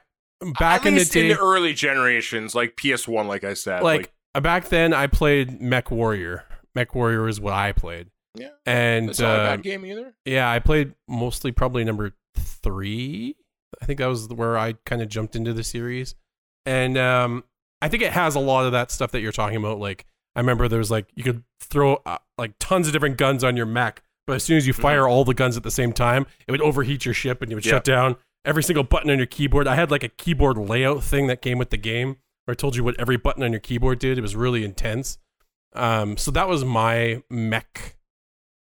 [0.59, 4.11] back At in the day, in the early generations, like PS1, like I said, like,
[4.39, 6.43] back then, I played MechWarrior.
[6.75, 10.13] Mech Warrior is what I played, Yeah, and it's not a uh, bad game either.
[10.25, 13.35] yeah, I played mostly probably number three.
[13.81, 16.15] I think that was where I kind of jumped into the series,
[16.65, 17.43] and um,
[17.81, 19.79] I think it has a lot of that stuff that you're talking about.
[19.79, 23.43] Like I remember there was like you could throw uh, like tons of different guns
[23.43, 25.91] on your mech, but as soon as you fire all the guns at the same
[25.93, 27.71] time, it would overheat your ship and you would Yeah.
[27.73, 28.17] shut down
[28.47, 29.67] every single button on your keyboard.
[29.67, 32.75] I had like a keyboard layout thing that came with the game where I told
[32.75, 34.17] you what every button on your keyboard did.
[34.17, 35.19] It was really intense.
[35.73, 37.97] Um, so that was my mech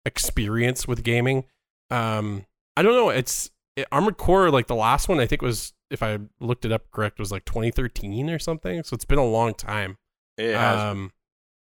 [0.04, 1.44] experience with gaming.
[1.90, 2.44] Um,
[2.76, 3.08] I don't know.
[3.08, 6.72] It's it, Armored Core, like the last one, I think was, if I looked it
[6.72, 8.82] up correct, was like 2013 or something.
[8.82, 9.96] So it's been a long time.
[10.36, 10.78] It has.
[10.78, 11.12] Um,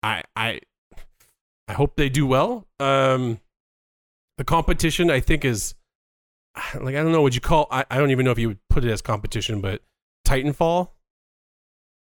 [0.04, 0.60] I I
[1.68, 2.68] I hope they do well.
[2.80, 3.40] Um,
[4.38, 5.76] the competition I think is
[6.80, 7.22] like I don't know.
[7.22, 7.68] what you call?
[7.72, 9.82] I, I don't even know if you would put it as competition, but
[10.28, 10.90] Titanfall.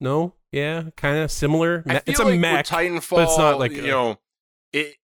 [0.01, 1.83] No, yeah, kind of similar.
[1.87, 2.65] I it's a like mech.
[2.65, 4.19] Titanfall, but it's not like you a- know,
[4.73, 4.95] it.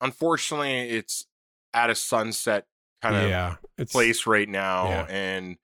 [0.00, 1.26] Unfortunately, it's
[1.72, 2.66] at a sunset
[3.00, 3.56] kind of yeah,
[3.90, 5.06] place right now, Yeah.
[5.08, 5.56] and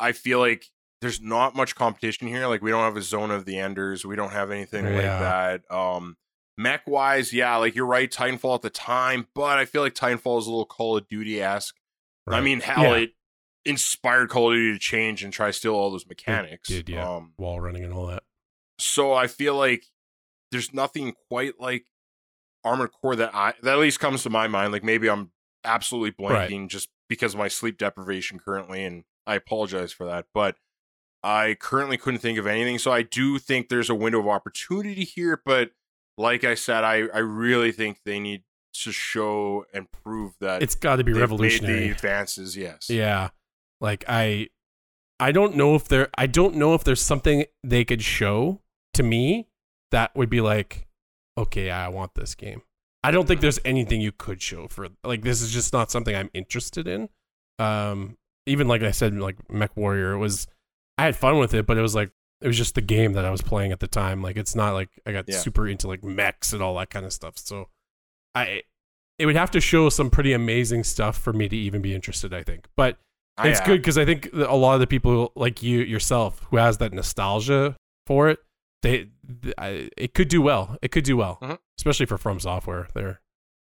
[0.00, 0.70] I feel like
[1.02, 2.46] there's not much competition here.
[2.46, 5.70] Like we don't have a zone of the enders, we don't have anything like that.
[5.70, 6.16] Um,
[6.56, 10.38] mech wise, yeah, like you're right, Titanfall at the time, but I feel like Titanfall
[10.38, 11.76] is a little Call of Duty esque.
[12.28, 12.96] I mean, how Yeah.
[13.02, 13.10] it
[13.64, 16.68] inspired Call of Duty to change and try to steal all those mechanics.
[16.68, 17.08] did, yeah.
[17.08, 18.22] Um, wall running and all that.
[18.78, 19.86] so I feel like
[20.52, 21.86] there's nothing quite like
[22.64, 24.72] Armored Core that I that at least comes to my mind.
[24.72, 25.32] Like maybe I'm
[25.64, 26.48] absolutely Right.
[26.50, 30.26] blanking just because of my sleep deprivation currently, and I apologize for that.
[30.34, 30.56] But
[31.22, 32.78] I currently couldn't think of anything.
[32.78, 35.40] So I do think there's a window of opportunity here.
[35.44, 35.70] But
[36.18, 38.42] like I said, I I really think they need
[38.84, 41.80] to show and prove that It's got to be revolutionary.
[41.80, 42.88] Made the advances, yes.
[42.90, 43.30] Yeah.
[43.80, 44.48] Like I
[45.20, 48.60] I don't know if there I don't know if there's something they could show
[48.94, 49.48] to me
[49.90, 50.86] that would be like
[51.38, 52.62] okay, I want this game.
[53.04, 56.14] I don't think there's anything you could show for like this is just not something
[56.14, 57.08] I'm interested in.
[57.58, 58.16] Um
[58.46, 60.46] even like I said like MechWarrior it was
[60.98, 62.10] I had fun with it but it was like
[62.42, 64.22] it was just the game that I was playing at the time.
[64.22, 65.38] Like it's not like I got Yeah.
[65.38, 67.38] super into like mechs and all that kind of stuff.
[67.38, 67.68] So
[68.36, 68.62] I
[69.18, 72.34] it would have to show some pretty amazing stuff for me to even be interested,
[72.34, 72.66] I think.
[72.76, 72.98] But
[73.38, 73.66] I it's am.
[73.66, 76.92] good because I think a lot of the people like you yourself who has that
[76.92, 77.76] nostalgia
[78.06, 78.38] for it,
[78.82, 79.08] they,
[79.42, 80.76] th- I, it could do well.
[80.82, 81.58] It could do well, Mhm.
[81.78, 82.92] especially for FromSoftware.
[82.92, 83.20] They're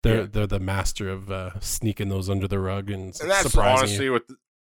[0.03, 0.28] they're Yeah.
[0.32, 4.14] they're the master of uh, sneaking those under the rug and, and that's honestly you.
[4.14, 4.24] with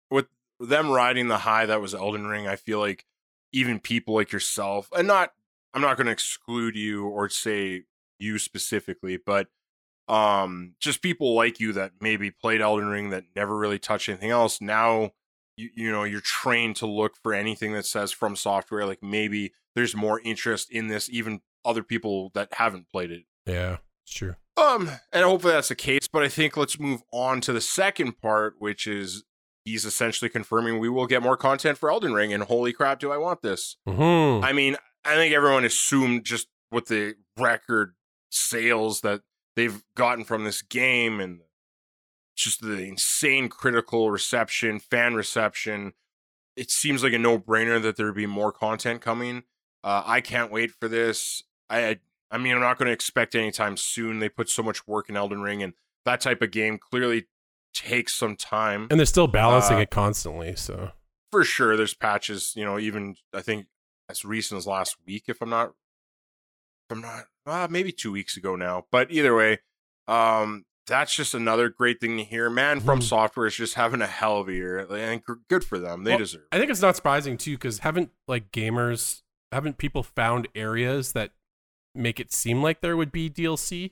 [0.09, 0.27] with
[0.59, 2.47] them riding the high that was Elden Ring.
[2.47, 3.05] I feel like
[3.53, 5.33] even people like yourself, and not
[5.73, 7.83] I'm not going to exclude you or say
[8.19, 9.47] you specifically, but
[10.11, 14.29] um, just people like you that maybe played Elden Ring that never really touched anything
[14.29, 14.59] else.
[14.59, 15.11] Now
[15.55, 18.85] you you know you're trained to look for anything that says FromSoftware.
[18.85, 23.23] Like maybe there's more interest in this, even other people that haven't played it.
[23.45, 24.35] Yeah, it's true.
[24.57, 26.09] Um, and hopefully that's the case.
[26.11, 29.23] But I think let's move on to the second part, which is
[29.63, 32.33] he's essentially confirming we will get more content for Elden Ring.
[32.33, 33.77] And holy crap, do I want this?
[33.87, 37.93] hmm I mean, I think everyone assumed just with the record
[38.29, 39.21] sales that
[39.55, 41.41] they've gotten from this game and
[42.35, 45.93] just the insane critical reception, fan reception.
[46.55, 49.43] It seems like a no brainer that there'd be more content coming.
[49.83, 51.43] Uh, I can't wait for this.
[51.69, 51.99] I,
[52.29, 54.19] I, mean, I'm not going to expect anytime soon.
[54.19, 55.73] They put so much work in Elden Ring, and
[56.05, 57.27] that type of game clearly
[57.73, 60.55] takes some time And they're still balancing Uh, it constantly.
[60.57, 60.91] So
[61.31, 63.65] for sure there's patches you know even i think
[64.09, 65.71] as recent as last week if i'm not
[66.91, 69.59] i'm not uh, maybe two weeks ago now but either way
[70.07, 73.03] um that's just another great thing to hear man from Mhm.
[73.03, 76.17] software is just having a hell of a year and good for them they Well,
[76.19, 79.21] deserve I think it's not surprising too because haven't like gamers
[79.51, 81.31] haven't people found areas that
[81.93, 83.91] make it seem like there would be DLC?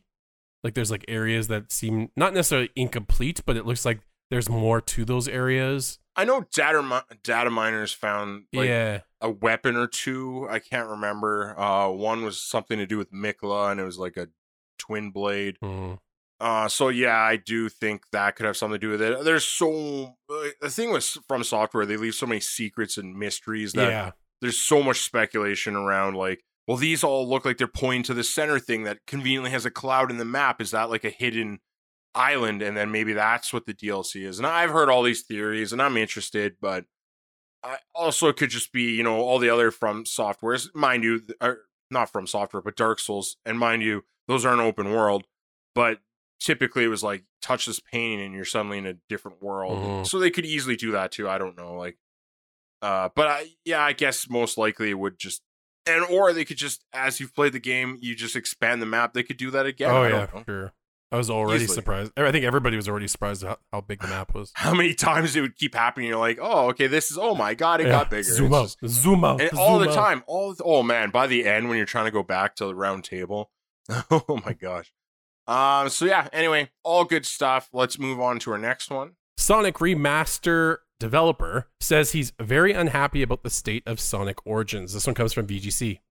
[0.63, 3.99] Like there's like areas that seem not necessarily incomplete, but it looks like
[4.31, 5.99] there's more to those areas.
[6.15, 10.87] i know data mi- data miners found like yeah, a weapon or two i can't
[10.89, 14.27] remember uh one was something to do with Miquella and it was like a
[14.77, 15.99] twin blade Mhm.
[16.41, 19.25] Uh, so yeah, I do think that could have something to do with it.
[19.25, 20.15] There's so
[20.61, 24.11] the thing was FromSoftware, they leave so many secrets and mysteries that yeah,
[24.41, 26.15] there's so much speculation around.
[26.15, 29.65] Like, well, these all look like they're pointing to the center thing that conveniently has
[29.65, 30.61] a cloud in the map.
[30.61, 31.59] Is that like a hidden
[32.15, 32.61] island?
[32.61, 34.37] And then maybe that's what the DLC is.
[34.37, 36.85] And I've heard all these theories, and I'm interested, but
[37.63, 41.37] I also it could just be you know all the other FromSoftwares, mind you, th-
[41.41, 45.25] or not FromSoftware, but Dark Souls, and mind you, those aren't open world,
[45.75, 45.99] but
[46.39, 49.77] typically it was like touch this painting and you're suddenly in a different world.
[49.77, 50.07] Mhm.
[50.07, 51.27] So they could easily do that too.
[51.27, 51.97] I don't know, like,
[52.81, 55.41] uh, but I yeah, I guess most likely it would just
[55.85, 59.13] and or they could just as you've played the game, you just expand the map.
[59.13, 59.89] They could do that again.
[59.91, 60.43] oh yeah, know.
[60.45, 60.73] sure.
[61.11, 61.75] I was already Easily.
[61.75, 62.11] surprised.
[62.17, 64.51] I think everybody was already surprised how, how big the map was.
[64.53, 66.07] How many times it would keep happening?
[66.09, 67.17] You're like, oh, okay, this is.
[67.17, 68.23] Oh my god, it Yeah, got bigger.
[68.23, 68.75] Zoom out.
[68.79, 69.41] just- Zoom out.
[69.41, 69.95] and all the out.
[69.95, 72.65] time, all the, oh man, by the end when you're trying to go back to
[72.65, 73.49] the round table,
[74.11, 74.91] oh my gosh.
[75.47, 75.89] Um.
[75.89, 76.27] So yeah.
[76.31, 77.69] Anyway, all good stuff.
[77.73, 79.13] Let's move on to our next one.
[79.37, 84.93] Sonic Remaster developer says he's very unhappy about the state of Sonic Origins.
[84.93, 86.01] This one comes from VGC.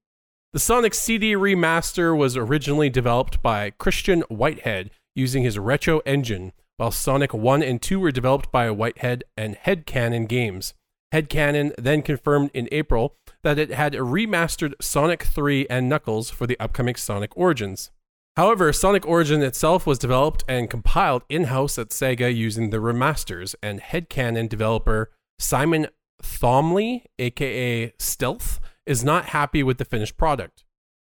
[0.54, 6.90] The Sonic CD remaster was originally developed by Christian Whitehead using his Retro engine, while
[6.90, 10.72] Sonic 1 and 2 were developed by Whitehead and Headcanon Games.
[11.12, 16.58] Headcanon then confirmed in April that it had remastered Sonic 3 and Knuckles for the
[16.58, 17.90] upcoming Sonic Origins.
[18.34, 23.54] However, Sonic Origin itself was developed and compiled in house at Sega using the remasters,
[23.62, 25.88] and headcanon developer Simon
[26.22, 30.64] Thomley, aka Stealth, is not happy with the finished product.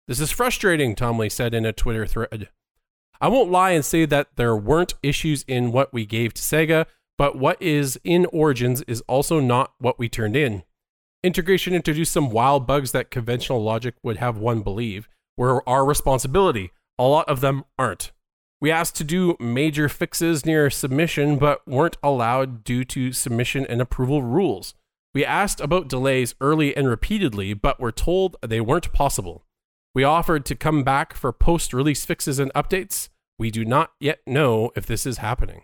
[0.09, 2.49] This is frustrating, Thomley said in a Twitter thread.
[3.21, 6.87] I won't lie and say that there weren't issues in what we gave to Sega,
[7.19, 10.65] but what is in Origins is also not what we turned in.
[11.23, 16.71] Integration introduced some wild bugs that conventional logic would have one believe were our responsibility.
[16.99, 18.13] A lot of them aren't.
[18.61, 23.83] We asked to do major fixes near submission, but weren't allowed due to submission and
[23.83, 24.75] approval rules.
[25.17, 29.47] We asked about delays early and repeatedly, but were told they weren't possible.
[29.95, 33.09] We offered to come back for post release fixes and updates.
[33.39, 35.63] We do not yet know if this is happening.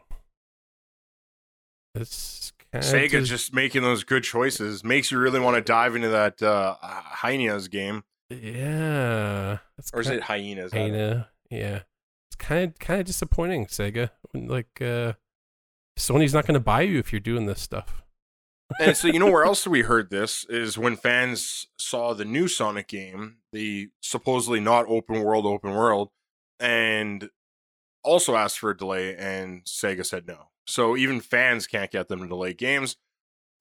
[1.94, 6.08] This Sega does- just making those good choices makes you really want to dive into
[6.08, 9.58] that uh, hyenas game, yeah,
[9.92, 10.72] or is it hyenas?
[10.72, 10.98] I don't know.
[11.10, 11.82] Kinda, yeah.
[12.30, 14.08] It's kind of kind of disappointing, Sega.
[14.32, 15.12] Like, uh,
[15.98, 18.01] Sony's not going to buy you if you're doing this stuff.
[18.80, 22.48] And so you know where else we heard this is when fans saw the new
[22.48, 26.10] Sonic game, the supposedly not open world open world,
[26.60, 27.28] and
[28.02, 30.48] also asked for a delay, and Sega said no.
[30.66, 32.96] So even fans can't get them to delay games,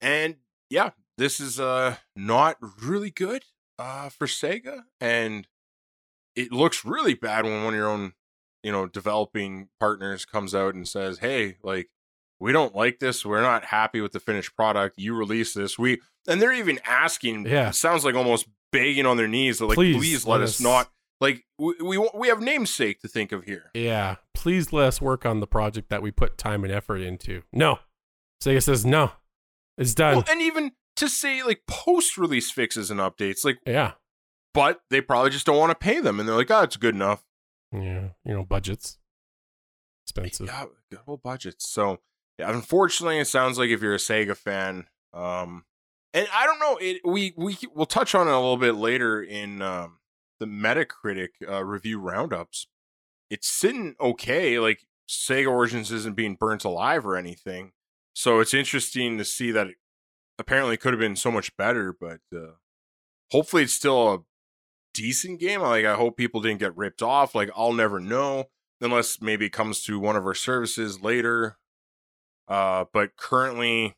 [0.00, 0.36] and
[0.70, 3.44] yeah, this is uh not really good
[3.78, 5.46] uh for Sega, and
[6.34, 8.12] it looks really bad when one of your own
[8.62, 11.90] you know developing partners comes out and says, hey, like
[12.42, 13.24] we don't like this.
[13.24, 14.98] We're not happy with the finished product.
[14.98, 15.78] You release this.
[15.78, 17.46] We and they're even asking.
[17.46, 17.70] Yeah.
[17.70, 19.60] sounds like almost begging on their knees.
[19.60, 20.90] Like, Please, please, let let, us us- not.
[21.20, 23.70] Like we, we we have namesake to think of here.
[23.74, 27.42] Yeah, please let us work on the project that we put time and effort into.
[27.52, 27.78] No,
[28.42, 29.12] Sega says no.
[29.78, 30.16] It's done.
[30.16, 33.92] Well, and even to say like post release fixes and updates, like, yeah,
[34.52, 36.96] but they probably just don't want to pay them, and they're like, oh, it's good
[36.96, 37.22] enough.
[37.72, 38.08] yeah.
[38.24, 38.98] You know, budgets
[40.04, 40.46] expensive.
[40.48, 41.70] Yeah, good old budgets.
[41.70, 42.00] So
[42.38, 45.64] unfortunately, it sounds like if you're a Sega fan, um,
[46.14, 49.22] and I don't know, it we we we'll touch on it a little bit later
[49.22, 49.98] in um,
[50.38, 52.66] the Metacritic uh, review roundups.
[53.30, 54.58] It's sitting okay.
[54.58, 57.72] Like Sega Origins isn't being burnt alive or anything,
[58.14, 59.76] so it's interesting to see that it
[60.38, 61.94] apparently could have been so much better.
[61.98, 62.56] But uh,
[63.30, 64.18] hopefully, it's still a
[64.94, 65.60] decent game.
[65.60, 67.34] Like I hope people didn't get ripped off.
[67.34, 68.46] Like I'll never know
[68.80, 71.56] unless maybe it comes to one of our services later.
[72.52, 73.96] Uh, but currently,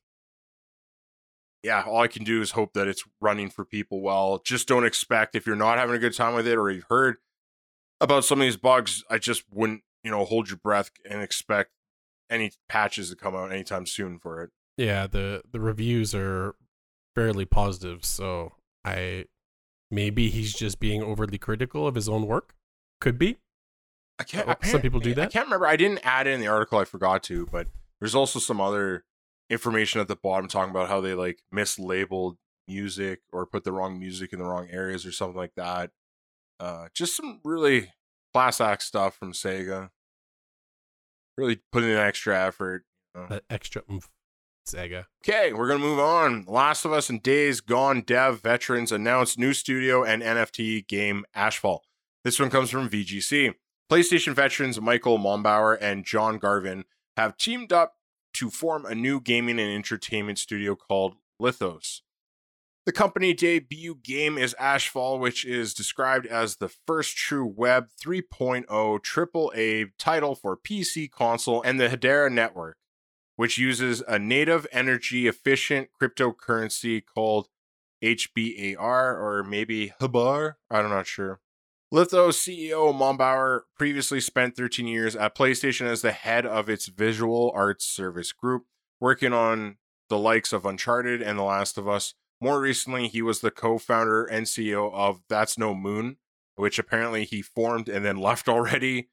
[1.65, 4.41] yeah, all I can do is hope that it's running for people well.
[4.45, 7.17] Just don't expect if you're not having a good time with it or you've heard
[8.01, 11.71] about some of these bugs, I just wouldn't, you know, hold your breath and expect
[12.31, 14.51] any patches to come out anytime soon for it.
[14.77, 16.55] Yeah, the the reviews are
[17.17, 18.53] fairly positive, so
[18.85, 19.25] I
[19.91, 22.55] maybe he's just being overly critical of his own work.
[23.01, 23.39] Could be.
[24.21, 24.49] I can't.
[24.49, 25.29] Oh, some people do that.
[25.29, 25.67] I can't remember.
[25.67, 26.79] I didn't add it in the article.
[26.79, 27.67] I forgot to, but
[28.05, 29.03] there's also some other
[29.49, 32.37] information at the bottom talking about how they like mislabeled
[32.69, 35.91] music or put the wrong music in the wrong areas or something like that.
[36.61, 37.95] Uh, just some really
[38.35, 39.89] class act stuff from Sega.
[41.39, 42.85] Really putting in extra effort.
[43.31, 44.11] That extra oomph.
[44.69, 45.07] Sega.
[45.27, 46.45] Okay, we're gonna move on.
[46.47, 51.79] Last of Us and Days Gone dev veterans announced new studio and NFT game Ashfall.
[52.23, 53.55] This one comes from VGC.
[53.91, 56.85] PlayStation veterans Michael Mumbauer and John Garvin
[57.17, 57.95] have teamed up
[58.35, 62.01] to form a new gaming and entertainment studio called Lithos.
[62.87, 68.67] The company debut game is Ashfall, which is described as the first true Web 3.0
[68.69, 72.77] AAA title for PC, console, and the Hedera network
[73.37, 77.49] which uses a native energy efficient cryptocurrency called
[78.03, 80.55] HBAR or maybe Habar.
[80.71, 81.41] I'm not sure.
[81.95, 87.53] Lithos CEO Mumbauer previously spent 13 years at PlayStation as the head of its visual
[87.55, 88.65] arts service group,
[89.01, 89.77] working on
[90.09, 92.15] the likes of Uncharted and The Last of Us.
[92.41, 96.17] More recently, he was the co founder and CEO of That's No Moon,
[96.57, 99.11] which apparently he formed and then left already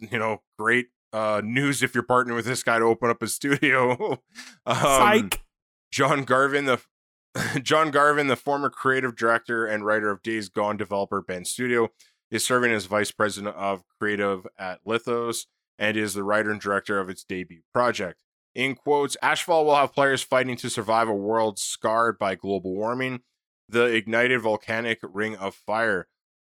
[0.00, 3.26] you know, great uh, news if you're partnering with this guy to open up a
[3.28, 4.20] studio.
[4.66, 5.40] um, Psych.
[5.92, 6.80] John Garvin, the
[7.62, 11.90] John Garvin, the former creative director and writer of Days Gone developer Bend Studio,
[12.30, 15.46] is serving as vice president of creative at Lithos
[15.78, 18.22] and is the writer and director of its debut project.
[18.54, 23.20] In quotes, Ashfall will have players fighting to survive a world scarred by global warming,
[23.68, 26.08] the ignited volcanic ring of fire,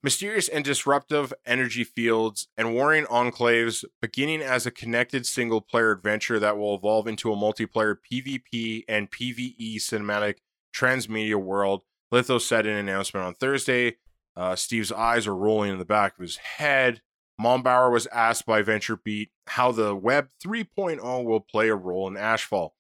[0.02, 6.40] mysterious and disruptive energy fields, and warring enclaves, beginning as a connected single player adventure
[6.40, 10.38] that will evolve into a multiplayer PvP and PvE cinematic
[10.74, 11.84] transmedia world.
[12.12, 13.98] Litho said in an announcement on Thursday.
[14.36, 17.02] Uh, Steve's eyes are rolling in the back of his head.
[17.40, 22.72] Mumbauer was asked by VentureBeat how the Web 3.0 will play a role in Ashfall.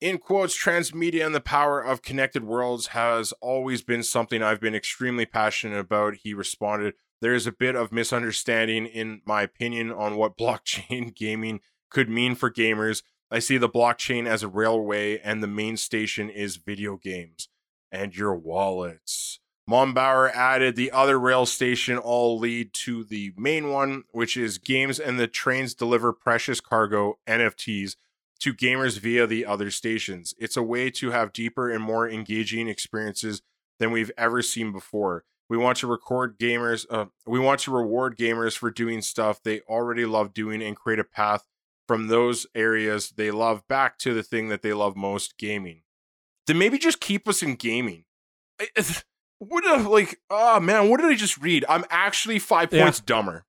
[0.00, 4.74] In quotes, transmedia and the power of connected worlds has always been something I've been
[4.74, 6.16] extremely passionate about.
[6.16, 11.60] He responded, There is a bit of misunderstanding, in my opinion, on what blockchain gaming
[11.90, 13.02] could mean for gamers.
[13.30, 17.48] I see the blockchain as a railway, and the main station is video games
[17.90, 19.40] and your wallets.
[19.68, 25.00] Mumbauer added the other rail station all lead to the main one, which is games
[25.00, 27.96] and the trains deliver precious cargo NFTs
[28.40, 30.34] to gamers via the other stations.
[30.38, 33.42] It's a way to have deeper and more engaging experiences
[33.80, 35.24] than we've ever seen before.
[35.48, 39.60] We want to record gamers, uh, we want to reward gamers for doing stuff they
[39.60, 41.44] already love doing and create a path
[41.86, 45.82] from those areas they love back to the thing that they love most, gaming.
[46.46, 48.04] Then maybe just keep us in gaming.
[49.38, 51.64] What a, like, oh man, what did I just read?
[51.68, 52.84] I'm actually five Yeah.
[52.84, 53.44] points dumber.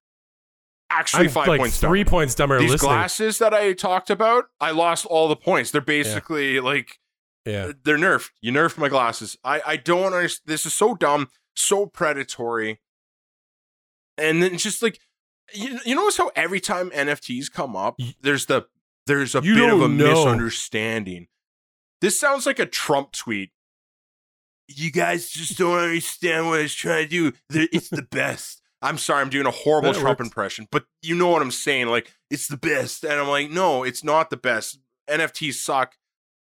[0.89, 2.09] Actually, I'm five like points three dumber.
[2.09, 2.89] points dumber These listening.
[2.89, 5.71] glasses that I talked about, I lost all the points.
[5.71, 6.99] They're basically like
[7.45, 7.67] yeah.
[7.67, 8.31] Uh, they're nerfed.
[8.41, 9.37] You nerfed my glasses.
[9.43, 10.43] I I don't understand.
[10.47, 12.81] This is so dumb, so predatory.
[14.17, 14.99] And then it's just like
[15.53, 18.67] you, you notice how every time NFTs come up, there's the
[19.05, 20.09] there's a You bit of a know.
[20.09, 21.27] misunderstanding.
[22.01, 23.51] This sounds like a Trump tweet.
[24.67, 27.31] You guys just don't understand what it's trying to do.
[27.71, 28.61] It's the best.
[28.81, 30.27] I'm sorry, I'm doing a horrible That Trump works.
[30.27, 31.87] impression, but you know what I'm saying.
[31.87, 33.03] Like, it's the best.
[33.03, 34.79] And I'm like, no, it's not the best.
[35.09, 35.95] NFTs suck.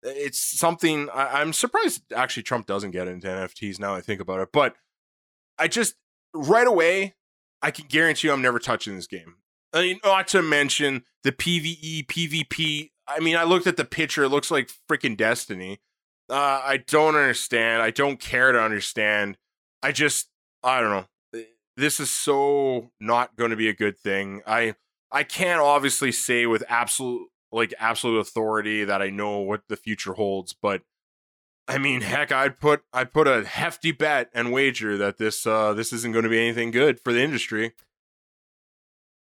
[0.03, 4.41] It's something I, I'm surprised actually Trump doesn't get into NFTs now I think about
[4.41, 4.49] it.
[4.53, 4.75] But
[5.59, 5.95] I just
[6.35, 7.15] right away,
[7.65, 9.37] I can guarantee you I'm never touching this game.
[9.73, 12.91] I mean, not to mention the PvE, PvP.
[13.09, 15.81] I mean, I looked at the picture, it looks like freaking Destiny.
[16.29, 17.81] Uh, I don't understand.
[17.81, 19.39] I don't care to understand.
[19.83, 20.29] I just,
[20.63, 21.43] I don't know.
[21.79, 24.43] This is so not going to be a good thing.
[24.47, 24.75] I,
[25.11, 30.13] I can't obviously say with absolute, like absolute authority that I know what the future
[30.13, 30.83] holds, but
[31.67, 35.73] I mean, heck, I'd put, I'd put a hefty bet and wager that this, uh,
[35.73, 37.73] this isn't going to be anything good for the industry.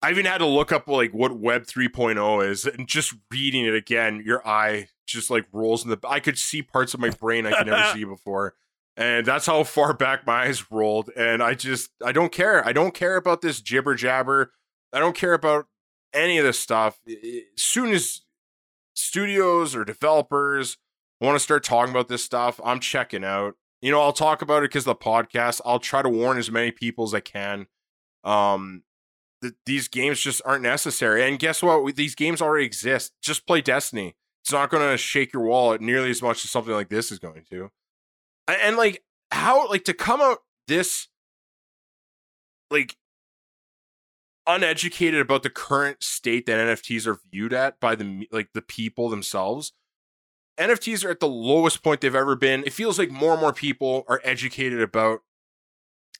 [0.04, 3.74] I even had to look up like what Web 3.0 is, and just reading it
[3.74, 5.98] again, your eye just like rolls in the.
[6.06, 8.54] I could see parts of my brain I could never see before,
[8.98, 11.08] and that's how far back my eyes rolled.
[11.16, 12.62] And I just, I don't care.
[12.66, 14.52] I don't care about this jibber jabber.
[14.92, 15.68] I don't care about
[16.12, 17.00] any of this stuff.
[17.08, 18.20] As soon as
[18.92, 20.76] studios or developers
[21.20, 23.54] want to start talking about this stuff, I'm checking out.
[23.80, 25.60] You know, I'll talk about it because the podcast.
[25.64, 27.66] I'll try to warn as many people as I can.
[28.24, 28.82] Um,
[29.42, 31.26] th- these games just aren't necessary.
[31.26, 31.94] And guess what?
[31.96, 33.12] These games already exist.
[33.22, 34.16] Just play Destiny.
[34.42, 37.18] It's not going to shake your wallet nearly as much as something like this is
[37.18, 37.70] going to.
[38.46, 40.38] And like how like to come out
[40.68, 41.08] this
[42.70, 42.96] like
[44.46, 49.08] uneducated about the current state that NFTs are viewed at by the like the people
[49.08, 49.72] themselves.
[50.58, 52.64] NFTs are at the lowest point they've ever been.
[52.64, 55.20] It feels like more and more people are educated about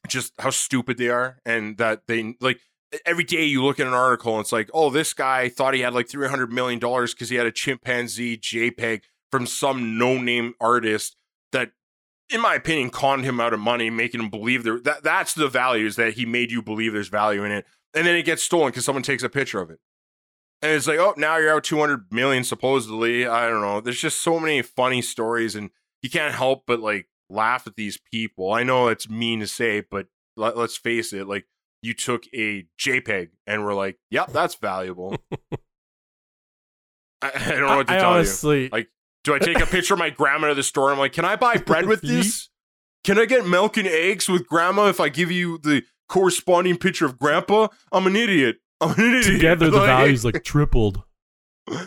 [0.09, 2.61] just how stupid they are and that they like
[3.07, 5.81] every day you look at an article and it's like, oh, this guy thought he
[5.81, 10.55] had like three hundred million dollars because he had a chimpanzee JPEG from some no-name
[10.61, 11.17] artist
[11.53, 11.73] that,
[12.31, 14.81] in my opinion, conned him out of money, making him believe there.
[14.81, 17.65] That that's the value is that he made you believe there's value in it,
[17.95, 19.81] and then it gets stolen because someone takes a picture of it.
[20.65, 23.27] And it's like, oh, now you're out 200 million supposedly.
[23.27, 23.83] I don't know.
[23.83, 25.69] There's just so many funny stories, and
[26.01, 28.51] you can't help but like laugh at these people.
[28.51, 30.07] I know it's mean to say, but
[30.39, 31.29] let, let's face it.
[31.29, 31.45] Like,
[31.83, 35.19] you took a JPEG and were like, yep, that's valuable.
[37.21, 38.69] I, I don't know what to I tell honestly, you.
[38.73, 38.89] Like,
[39.23, 40.91] do I take a picture of my grandma to the store?
[40.91, 42.49] I'm like, can I buy bread with this?
[43.05, 47.05] Can I get milk and eggs with grandma if I give you the corresponding picture
[47.05, 47.69] of grandpa?
[47.93, 48.57] I'm an idiot.
[48.85, 49.25] I'm an idiot.
[49.25, 51.03] together the Like, values like tripled.
[51.69, 51.85] I.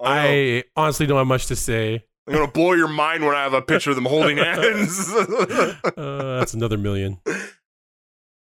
[0.00, 2.04] I honestly don't have much to say.
[2.26, 5.10] I'm gonna blow your mind when I have a picture of them holding hands.
[5.12, 7.18] Uh, that's another million.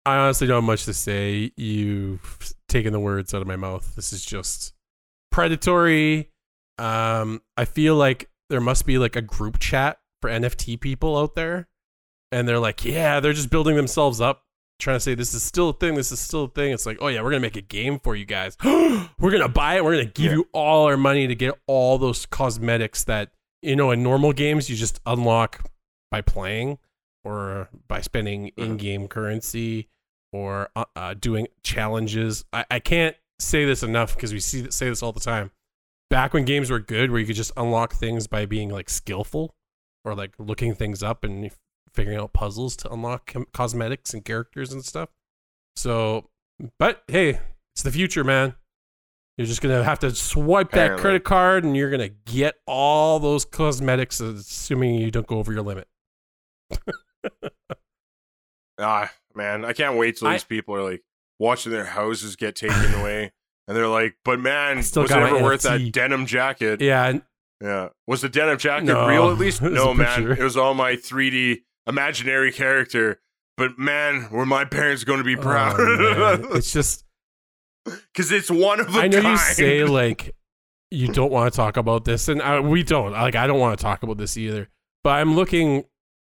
[0.06, 1.52] I honestly don't have much to say.
[1.56, 3.96] You've taken the words out of my mouth.
[3.96, 4.74] This is just
[5.32, 6.32] predatory.
[6.80, 11.36] Um, I feel like there must be like a group chat for NFT people out
[11.36, 11.68] there,
[12.32, 14.44] and they're like, yeah, they're just building themselves up,
[14.80, 16.72] trying to say this is still a thing, this is still a thing.
[16.74, 18.58] It's like, oh yeah, we're gonna make a game for you guys.
[18.64, 19.84] we're gonna buy it.
[19.84, 20.38] We're gonna give Yeah.
[20.38, 24.70] you all our money to get all those cosmetics that you know in normal games
[24.70, 25.70] you just unlock
[26.12, 26.80] by playing
[27.24, 28.66] or by spending Mhm.
[28.66, 29.90] in-game currency
[30.32, 32.46] or uh, uh, doing challenges.
[32.54, 35.52] I, I can't say this enough because we see say this all the time.
[36.10, 39.54] Back when games were good, where you could just unlock things by being like skillful
[40.06, 41.52] or like looking things up and
[41.94, 45.10] figuring out puzzles to unlock cosmetics and characters and stuff.
[45.76, 46.30] So,
[46.78, 47.40] but hey,
[47.74, 48.56] it's the future, man.
[49.38, 53.46] You're just gonna have to swipe that credit card, and you're gonna get all those
[53.46, 55.88] cosmetics, assuming you don't go over your limit.
[58.82, 61.04] Ah, man, I can't wait till I- these people are like
[61.38, 63.32] watching their houses get taken away,
[63.68, 67.20] and they're like, "But man, was it ever worth that denim jacket?" Yeah,
[67.62, 67.90] Yeah.
[68.08, 69.62] Was the denim jacket No, real at least?
[69.64, 70.08] No, man.
[70.28, 70.32] picture.
[70.42, 73.20] It was all my 3D imaginary character.
[73.58, 75.78] But man, were my parents going to be oh, proud?
[75.78, 77.04] man, it's just
[77.86, 79.32] Because it's one of a I know kind.
[79.34, 80.34] you say like
[80.92, 83.12] you don't want to talk about this, and uh, we don't.
[83.12, 84.70] Like I don't want to talk about this either.
[85.04, 85.84] But I'm looking,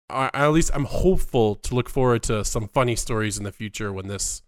[0.09, 3.91] uh, at least I'm hopeful to look forward to some funny stories in the future
[3.91, 4.41] when this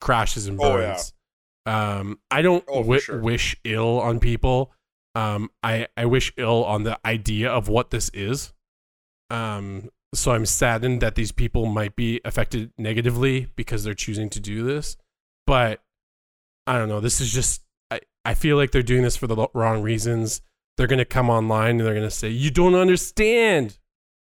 [0.00, 0.86] crashes and Oh, yeah.
[0.92, 1.12] burns.
[1.66, 3.20] Um, I don't Oh, sure.
[3.20, 4.72] wish ill on people.
[5.14, 8.52] Um, I I wish ill on the idea of what this is.
[9.30, 14.40] Um, so I'm saddened that these people might be affected negatively because they're choosing to
[14.40, 14.96] do this.
[15.46, 15.80] But
[16.66, 17.00] I don't know.
[17.00, 20.42] This is just I, I feel like they're doing this for the wrong reasons.
[20.76, 23.78] They're gonna come online and they're gonna say, You don't understand.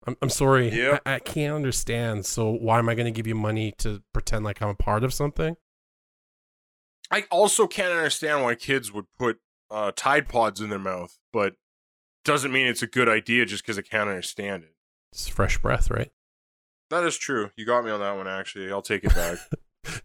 [0.05, 0.69] I'm I'm sorry.
[0.69, 1.01] Yep.
[1.05, 2.25] I, I can't understand.
[2.25, 5.13] So why am I gonna give you money to pretend like I'm a part of
[5.13, 5.57] something?
[7.11, 11.53] I also can't understand why kids would put uh, Tide Pods in their mouth, but
[12.25, 14.75] doesn't mean it's a good idea just because I can't understand it.
[15.17, 16.11] It's fresh breath, right?
[16.91, 17.49] That is true.
[17.55, 18.71] You got me on that one, actually.
[18.71, 19.37] I'll take it back.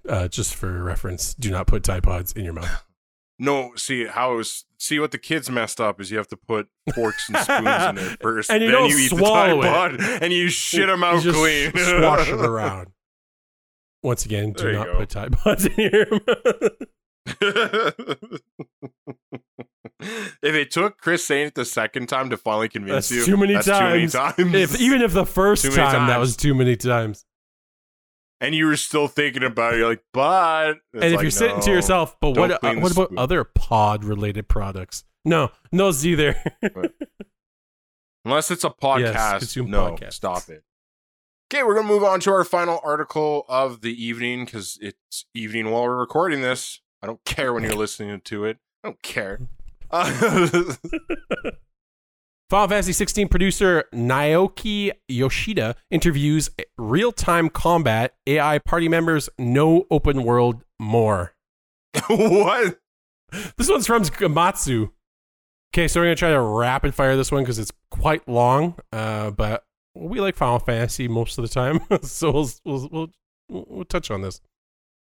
[0.08, 2.84] Uh, just for reference, do not put Tide Pods in your mouth.
[3.40, 4.64] no, see, how it was.
[4.78, 7.94] See, what the kids messed up is you have to put forks and spoons in
[7.96, 8.48] there first.
[8.48, 9.70] And you then you eat swallow the it.
[9.72, 11.72] Tide Pod, and you shit them out You just clean.
[11.72, 12.92] Swash it around.
[14.04, 14.98] Once again, do There not go.
[14.98, 16.28] put Tide Pods in your mouth.
[20.42, 23.36] if it took Chris saying it the second time to finally convince That's you, too
[23.36, 24.12] many that's too many times.
[24.12, 24.54] times.
[24.54, 27.24] if, even if the first time many that was too many times.
[28.40, 30.78] and you were still thinking about it, you're like, but.
[30.94, 34.48] And if like, you're sitting to yourself, but what uh, what about other pod related
[34.48, 35.04] products?
[35.24, 36.42] No, no Z there.
[38.24, 40.14] Unless it's a podcast, consume no, podcasts.
[40.14, 40.64] stop it.
[41.52, 45.70] Okay, we're gonna move on to our final article of the evening because it's evening
[45.70, 46.80] while we're recording this.
[47.02, 48.58] I don't care when you're listening to it.
[48.82, 49.40] I don't care.
[49.92, 50.74] Uh,
[52.50, 60.62] Final Fantasy 16 producer Naoki Yoshida interviews real-time combat AI party members no open world
[60.78, 61.34] more.
[62.08, 62.78] what?
[63.56, 64.90] This one's from Gematsu.
[65.74, 69.30] Okay, so we're gonna try to rapid fire this one because it's quite long, uh,
[69.30, 69.64] but
[69.94, 73.10] we like Final Fantasy most of the time, so we'll, we'll we'll
[73.48, 74.42] we'll touch on this.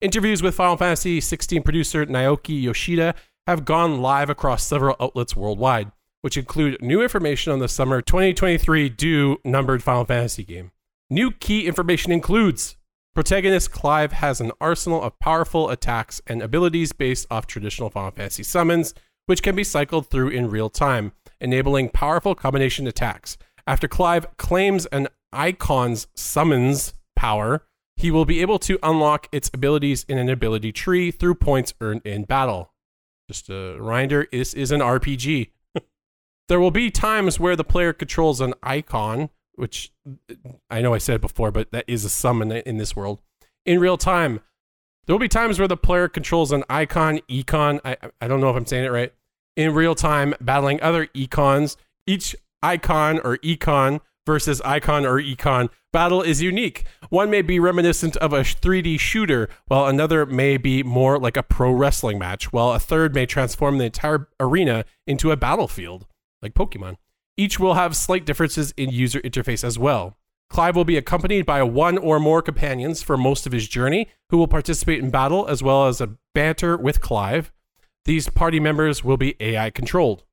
[0.02, 3.16] Interviews with Final Fantasy 16 producer Naoki Yoshida
[3.48, 8.90] have gone live across several outlets worldwide, which include new information on the summer 2023
[8.90, 10.72] due numbered Final Fantasy game.
[11.10, 12.78] New key information includes
[13.16, 18.44] protagonist Clive has an arsenal of powerful attacks and abilities based off traditional Final Fantasy
[18.44, 18.94] summons,
[19.26, 21.12] which can be cycled through in real time,
[21.42, 23.38] enabling powerful combination attacks.
[23.66, 27.66] After Clive claims an icon's summons power,
[27.96, 32.02] he will be able to unlock its abilities in an ability tree through points earned
[32.06, 32.72] in battle.
[33.30, 35.52] Just a reminder this is an RPG.
[36.48, 40.34] there will be times where the player controls an icon, which uh,
[40.68, 43.22] I know I said before, but that is a summon in this world.
[43.68, 44.40] In real time,
[45.06, 47.80] there will be times where the player controls an icon, econ.
[47.86, 49.14] I, I don't know if I'm saying it right.
[49.56, 51.76] In real time, battling other econs.
[52.08, 56.84] Each icon or econ versus icon or econ battle is unique.
[57.10, 61.42] One may be reminiscent of a 3D shooter, while another may be more like a
[61.42, 66.06] pro wrestling match, while a third may transform the entire arena into a battlefield,
[66.44, 66.98] like Pokemon.
[67.38, 70.16] Each will have slight differences in user interface as well.
[70.48, 74.38] Clive will be accompanied by one or more companions for most of his journey who
[74.38, 77.52] will participate in battle as well as a banter with Clive.
[78.06, 80.24] These party members will be AI controlled.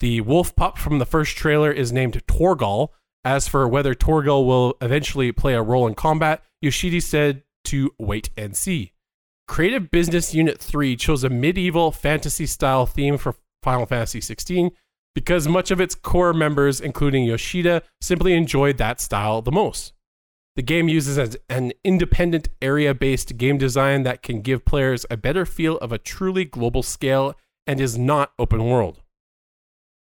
[0.00, 2.88] The wolf pup from the first trailer is named Torgal.
[3.28, 8.30] As for whether Torgal will eventually play a role in combat, Yoshida said to wait
[8.38, 8.92] and see.
[9.46, 14.70] Creative Business Unit 3 chose a medieval fantasy style theme for Final Fantasy 16
[15.14, 19.92] because much of its core members, including Yoshida, simply enjoyed that style the most.
[20.56, 25.44] The game uses an independent area based game design that can give players a better
[25.44, 27.34] feel of a truly global scale
[27.66, 29.02] and is not open world.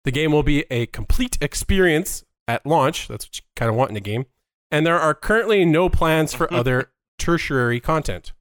[0.04, 3.09] The game will be a complete experience at launch.
[3.09, 4.26] That's what you kind of want in a game.
[4.70, 8.32] And there are currently no plans for other tertiary content.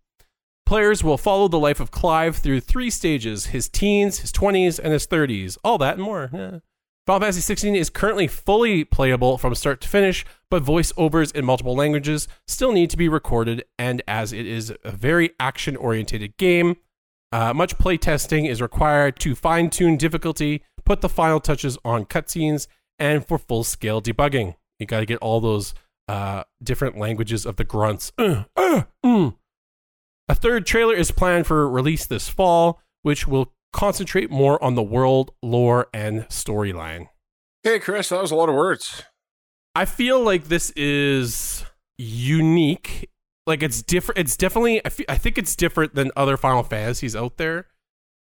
[0.66, 4.94] Players will follow the life of Clive through three stages his teens, his 20s, and
[4.94, 5.58] his 30s.
[5.64, 6.30] All that and more.
[6.34, 6.60] Yeah.
[7.06, 11.76] Final Fantasy 16 is currently fully playable from start to finish, but voiceovers in multiple
[11.76, 13.66] languages still need to be recorded.
[13.78, 16.78] And as it is a very action oriented game,
[17.34, 22.68] uh, much playtesting is required to fine tune difficulty, put the final touches on cutscenes,
[23.00, 24.56] and for full scale debugging.
[24.80, 25.74] You got to get all those
[26.08, 28.12] uh, different languages of the grunts.
[28.18, 29.36] Uh, uh, mm.
[30.30, 34.84] A third trailer is planned for release this fall, which will concentrate more on the
[34.84, 37.10] world, lore, and storyline.
[37.64, 39.04] Hey, Chris, that was a lot of words.
[39.76, 41.66] I feel like this is
[41.98, 43.10] unique.
[43.46, 44.20] Like it's different.
[44.20, 44.86] It's definitely.
[44.86, 47.68] I, I think it's different than other Final Fantasies out there.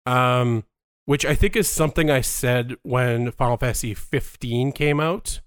[0.05, 0.65] Um,
[1.05, 5.41] which I think is something I said when Final Fantasy 15 came out.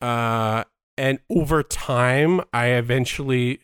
[0.00, 0.64] Uh,
[0.98, 3.60] and over time, I eventually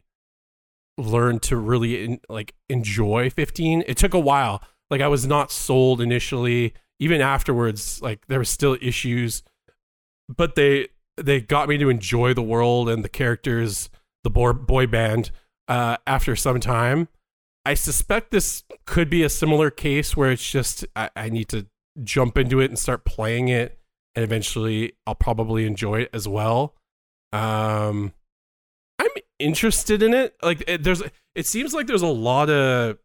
[0.97, 3.85] learned to really in, like enjoy 15.
[3.87, 4.63] It took a while.
[4.91, 6.75] Like I was not sold initially.
[6.99, 9.43] Even afterwards, like there were still issues,
[10.29, 13.91] but they they got me to enjoy the world and the characters,
[14.25, 15.31] the boy, boy band.
[15.69, 17.09] Uh, after some time,
[17.69, 21.67] I suspect this could be a similar case where it's just I, I need to
[22.03, 23.79] jump into it and start playing it,
[24.15, 26.77] and eventually I'll probably enjoy it as well.
[27.31, 28.15] Um,
[28.99, 30.35] I'm interested in it.
[30.43, 31.03] Like it, there's,
[31.35, 32.97] it seems like there's a lot of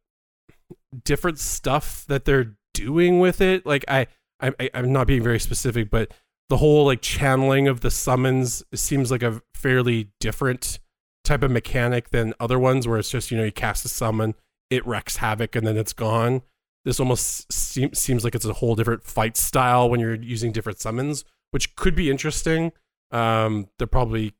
[1.03, 3.65] different stuff that they're doing with it.
[3.65, 4.07] Like I,
[4.39, 6.13] I, I'm not being very specific, but
[6.47, 10.79] the whole like channeling of the summons seems like a fairly different
[11.25, 14.35] type of mechanic than other ones, where it's just you know you cast a summon,
[14.73, 16.41] it wrecks havoc, and then it's gone.
[16.85, 20.79] This almost seems seems like it's a whole different fight style when you're using different
[20.79, 22.71] summons, which could be interesting.
[23.11, 24.33] Um, they're probably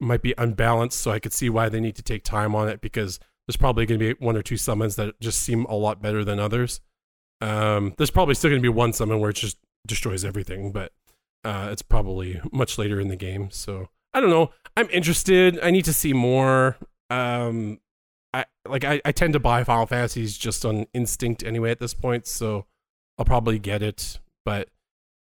[0.00, 2.80] might be unbalanced, so I could see why they need to take time on it
[2.80, 6.00] because there's probably going to be one or two summons that just seem a lot
[6.00, 6.80] better than others.
[7.40, 10.92] Um, there's probably still going to be one summon where it just destroys everything, but
[11.44, 13.50] uh, it's probably much later in the game.
[13.50, 14.52] So I don't know.
[14.76, 15.58] I'm interested.
[15.62, 16.76] I need to see more.
[17.10, 17.80] Um,
[18.32, 21.94] I like I, I tend to buy Final Fantasies just on instinct anyway at this
[21.94, 22.66] point, so
[23.18, 24.18] I'll probably get it.
[24.44, 24.68] But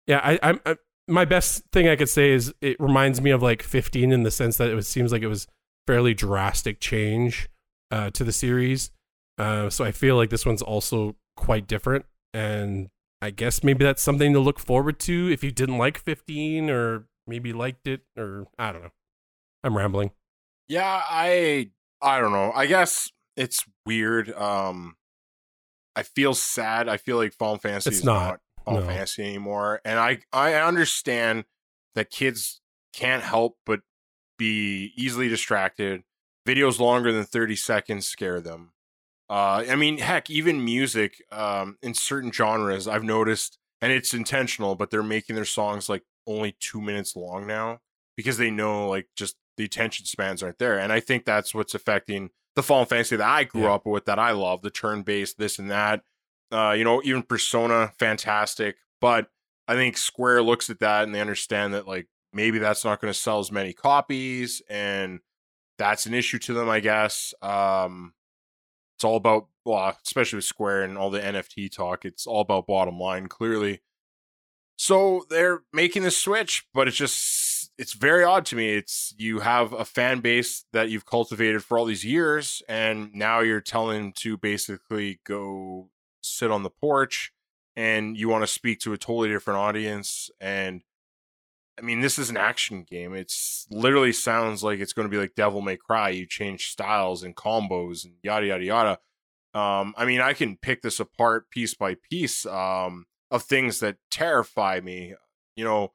[0.07, 3.41] yeah, I, I'm, I'm my best thing I could say is it reminds me of
[3.41, 5.47] like 15 in the sense that it was, seems like it was
[5.87, 7.49] fairly drastic change
[7.91, 8.91] uh, to the series.
[9.37, 12.89] Uh, so I feel like this one's also quite different, and
[13.21, 17.07] I guess maybe that's something to look forward to if you didn't like 15 or
[17.25, 18.91] maybe liked it or I don't know.
[19.63, 20.11] I'm rambling.
[20.67, 21.71] Yeah, I
[22.01, 22.51] I don't know.
[22.53, 24.31] I guess it's weird.
[24.33, 24.95] Um
[25.95, 26.87] I feel sad.
[26.87, 28.27] I feel like Final Fantasy it's is not.
[28.29, 28.87] not Final No.
[28.87, 29.81] Fantasy anymore.
[29.83, 31.45] And I I understand
[31.95, 32.61] that kids
[32.93, 33.81] can't help but
[34.37, 36.03] be easily distracted.
[36.47, 38.71] Videos longer than 30 seconds scare them.
[39.29, 44.73] Uh, I mean, heck, even music um, in certain genres, I've noticed, and it's intentional,
[44.73, 47.79] but they're making their songs like only two minutes long now
[48.17, 50.79] because they know like just the attention spans aren't there.
[50.79, 53.73] And I think that's what's affecting the Final Fantasy that I grew Yeah.
[53.73, 56.01] up with, that I love, the turn based, this and that.
[56.49, 58.77] Uh, you know, even Persona, fantastic.
[59.01, 59.27] But
[59.67, 63.11] I think Square looks at that and they understand that like maybe that's not going
[63.13, 65.19] to sell as many copies and
[65.77, 67.33] that's an issue to them, I guess.
[67.41, 68.13] Um,
[68.95, 72.65] it's all about, well, especially with Square and all the NFT talk, it's all about
[72.65, 73.81] bottom line, clearly.
[74.77, 77.17] So they're making the switch, but it's just,
[77.79, 78.73] it's very odd to me.
[78.75, 83.39] It's you have a fan base that you've cultivated for all these years, and now
[83.39, 85.89] you're telling them to basically go
[86.21, 87.31] sit on the porch
[87.77, 90.29] and you want to speak to a totally different audience.
[90.41, 90.81] And
[91.79, 93.15] I mean, this is an action game.
[93.15, 96.09] It's literally sounds like it's going to be like Devil May Cry.
[96.09, 98.99] You change styles and combos and yada yada yada.
[99.53, 103.95] Um, I mean, I can pick this apart piece by piece um, of things that
[104.11, 105.13] terrify me.
[105.55, 105.93] You know,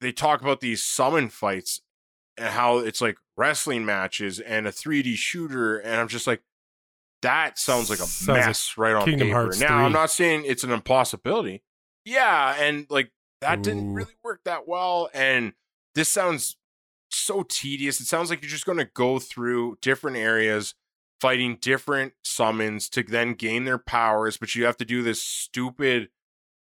[0.00, 1.82] they talk about these summon fights
[2.36, 6.42] and how it's like wrestling matches and a 3D shooter, and I'm just like,
[7.22, 9.40] that sounds like a Sounds like mess right on Kingdom paper.
[9.40, 11.62] Hearts now, I'm not saying it's an impossibility.
[12.04, 13.10] Yeah, and like
[13.42, 15.52] that didn't really work that well, and
[15.94, 16.56] this sounds
[17.10, 18.00] so tedious.
[18.00, 20.74] It sounds like you're just going to go through different areas,
[21.20, 26.08] fighting different summons to then gain their powers, but you have to do this stupid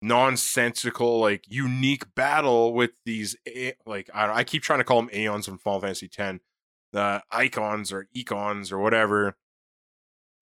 [0.00, 3.36] nonsensical like unique battle with these
[3.84, 6.38] like I, I keep trying to call them aeons from Final Fantasy X,
[6.92, 9.36] the icons or econs or whatever.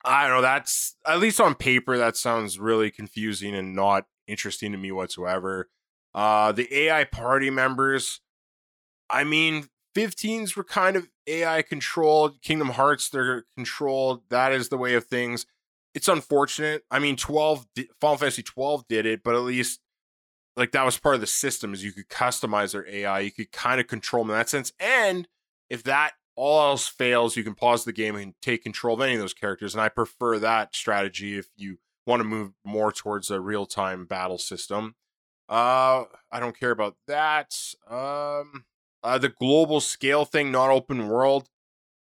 [0.04, 0.42] I don't know.
[0.42, 5.68] That's at least on paper that sounds really confusing and not interesting to me whatsoever.
[6.14, 8.20] Uh, the AI party members,
[9.10, 12.40] I mean, 15s were kind of AI controlled.
[12.40, 14.22] Kingdom Hearts, they're controlled.
[14.30, 15.46] That is the way of things
[15.96, 16.84] it's unfortunate.
[16.90, 17.66] I mean, 12
[18.02, 19.80] Final Fantasy 12 did it, but at least
[20.54, 23.50] like that was part of the system is you could customize their AI, you could
[23.50, 24.74] kind of control them in that sense.
[24.78, 25.26] And
[25.70, 29.14] if that all else fails, you can pause the game and take control of any
[29.14, 29.74] of those characters.
[29.74, 34.04] And I prefer that strategy if you want to move more towards a real time
[34.04, 34.96] battle system.
[35.48, 37.56] Uh, I don't care about that.
[37.88, 38.66] Um,
[39.02, 41.48] uh, the global scale thing, not open world.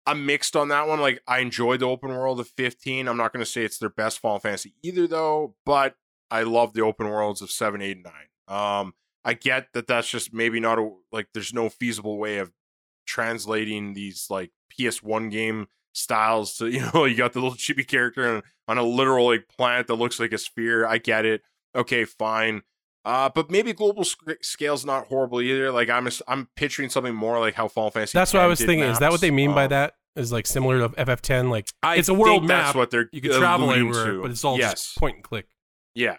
[0.09, 1.01] I'm mixed on that one.
[1.01, 3.07] Like I enjoyed the open world of 15.
[3.07, 5.55] I'm not going to say it's their best Final Fantasy either, though.
[5.67, 5.97] But
[6.31, 8.81] I love the open worlds of seven, eight, and nine.
[8.81, 11.29] Um, I get that that's just maybe not a like.
[11.35, 12.53] There's no feasible way of
[13.07, 18.37] translating these like PS1 game styles to you know you got the little chibi character
[18.37, 20.87] on, on a literal like planet that looks like a sphere.
[20.87, 21.43] I get it.
[21.77, 22.63] Okay, fine.
[23.05, 25.71] Uh, but maybe global sc- scale's not horrible either.
[25.71, 28.19] Like I'm, a, I'm picturing something more like how Final Fantasy.
[28.19, 28.81] That's what I was thinking.
[28.81, 28.97] Maps.
[28.97, 29.95] Is that what they mean um, by that?
[30.19, 31.51] Is like similar to FF10?
[31.51, 32.67] Like I it's a world map.
[32.67, 34.23] That's what they're you can travel anywhere, to.
[34.23, 34.73] but it's all yes.
[34.73, 35.47] just point and click.
[35.95, 36.17] Yeah,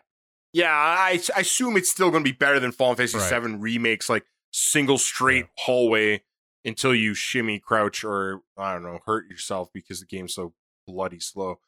[0.54, 0.72] yeah.
[0.72, 3.43] I, I assume it's still going to be better than Final Fantasy right.
[3.43, 5.64] VII remakes, like single straight yeah.
[5.66, 6.24] hallway
[6.66, 10.54] until you shimmy, crouch, or I don't know, hurt yourself because the game's so
[10.88, 11.60] bloody slow.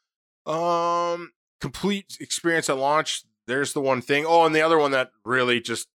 [0.46, 3.24] Um, complete experience at launch.
[3.46, 4.24] There's the one thing.
[4.26, 5.88] Oh, and the other one that really just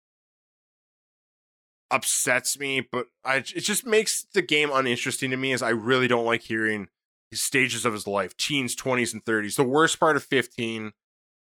[1.91, 5.53] upsets me, but I, it just makes the game uninteresting to me.
[5.53, 6.89] Is I really don't like hearing
[7.31, 9.57] his stages of his life, teens, twenties, and thirties.
[9.57, 10.93] The worst part of fifteen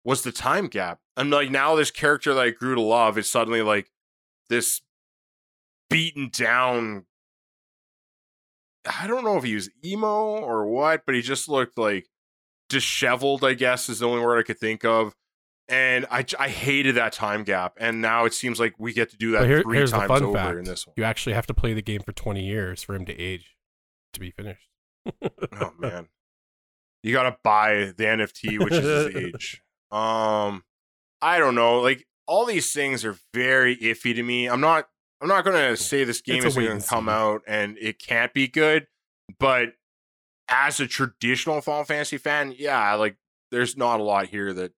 [0.04, 1.00] was the time gap.
[1.16, 3.90] And like now, this character that I grew to love is suddenly like
[4.48, 4.80] this
[5.88, 7.06] beaten down.
[8.86, 12.08] I don't know if he was emo or what, but he just looked like
[12.70, 13.44] disheveled.
[13.44, 15.14] I guess is the only word I could think of
[15.70, 17.74] and I, I hated that time gap.
[17.78, 20.58] And now it seems like we get to do that here, three times over fact.
[20.58, 20.94] in this one.
[20.96, 23.56] You actually have to play the game for 20 years for him to age
[24.12, 24.68] to be finished.
[25.22, 26.08] oh man,
[27.02, 29.62] you got to buy the NFT, which is his age.
[29.90, 30.64] Um,
[31.22, 31.80] I don't know.
[31.80, 34.48] Like all these things are very iffy to me.
[34.48, 34.88] I'm not.
[35.22, 38.48] I'm not gonna say this game is going to come out and it can't be
[38.48, 38.86] good,
[39.38, 39.74] but
[40.48, 43.16] as a traditional Final Fantasy fan, yeah, like
[43.50, 44.72] there's not a lot here that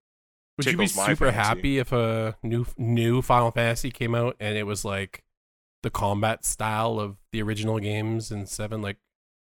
[0.57, 4.65] would you be super happy if a new new Final Fantasy came out and it
[4.65, 5.25] was like
[5.83, 8.83] the combat style of the original games in seven?
[8.83, 8.99] Like,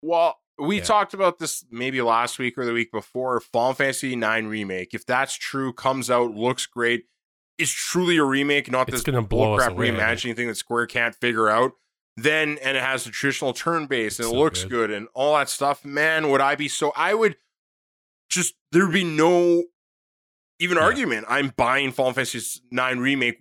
[0.02, 0.84] well, we yeah.
[0.84, 3.40] talked about this maybe last week or the week before.
[3.40, 7.06] Final Fantasy Nine remake, if that's true, comes out, looks great,
[7.58, 11.74] is truly a remake, not it's this bullcrap reimagining thing that Square can't figure out.
[12.18, 14.70] Then and it has a traditional turn base and it looks good.
[14.70, 15.84] good and all that stuff.
[15.84, 16.94] Man, would I be so?
[16.96, 17.36] I would
[18.30, 19.64] just there'd be no
[20.60, 20.84] even yeah.
[20.84, 21.26] argument.
[21.30, 23.40] I'm buying Final Fantasy Nine remake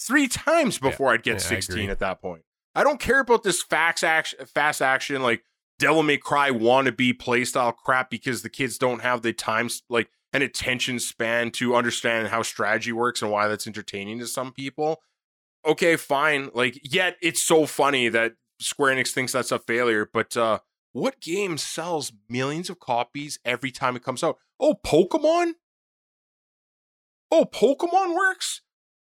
[0.00, 1.14] three times before yeah.
[1.14, 2.42] I'd get yeah, 16 at that point.
[2.74, 5.42] I don't care about this fast action, fast action like
[5.78, 10.42] Devil May Cry wannabe playstyle crap because the kids don't have the time like an
[10.42, 15.02] attention span to understand how strategy works and why that's entertaining to some people.
[15.66, 16.50] Okay, fine.
[16.54, 20.60] Like, yet it's so funny that Square Enix thinks that's a failure, but uh
[20.92, 24.38] what game sells millions of copies every time it comes out?
[24.58, 25.52] Oh, Pokemon?
[27.30, 28.62] Oh, Pokemon works?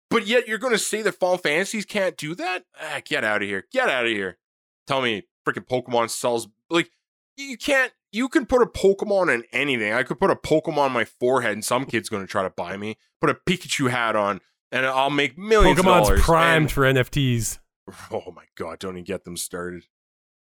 [0.10, 2.66] But yet you're going to say that Final Fantasies can't do that?
[2.82, 3.66] Ah, get out of here.
[3.72, 4.38] Get out of here.
[4.86, 6.48] Tell me freaking Pokemon sells.
[6.70, 6.92] Like,
[7.36, 7.92] you can't.
[8.14, 9.92] You can put a Pokemon in anything.
[9.92, 12.50] I could put a Pokemon on my forehead and some kid's going to try to
[12.50, 12.98] buy me.
[13.20, 14.40] Put a Pikachu hat on
[14.72, 17.60] and I'll make millions Pokemon's primed and, for NFTs.
[18.12, 19.86] Oh my god, don't even get them started.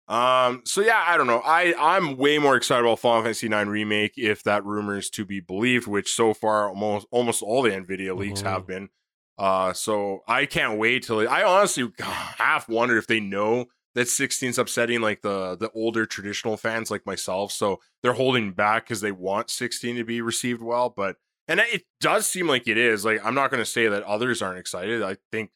[0.07, 1.41] Um, so yeah, I don't know.
[1.45, 5.25] I I'm way more excited about Final Fantasy IX remake if that rumor is to
[5.25, 8.49] be believed, which so far almost almost all the Nvidia leaks mm-hmm.
[8.49, 8.89] have been.
[9.37, 13.65] Uh, so I can't wait till it, I honestly half wonder if they know
[13.95, 18.85] that 16's upsetting like the the older traditional fans like myself, so they're holding back
[18.85, 20.93] because they want 16 to be received well.
[20.95, 21.15] But
[21.47, 23.05] and it does seem like it is.
[23.05, 25.01] Like I'm not going to say that others aren't excited.
[25.01, 25.51] I think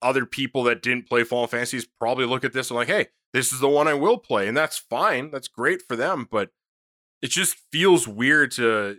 [0.00, 3.52] other people that didn't play Final Fantasies probably look at this and like, hey, this
[3.52, 5.30] is the one I will play, and that's fine.
[5.30, 6.50] That's great for them, but
[7.20, 8.98] it just feels weird to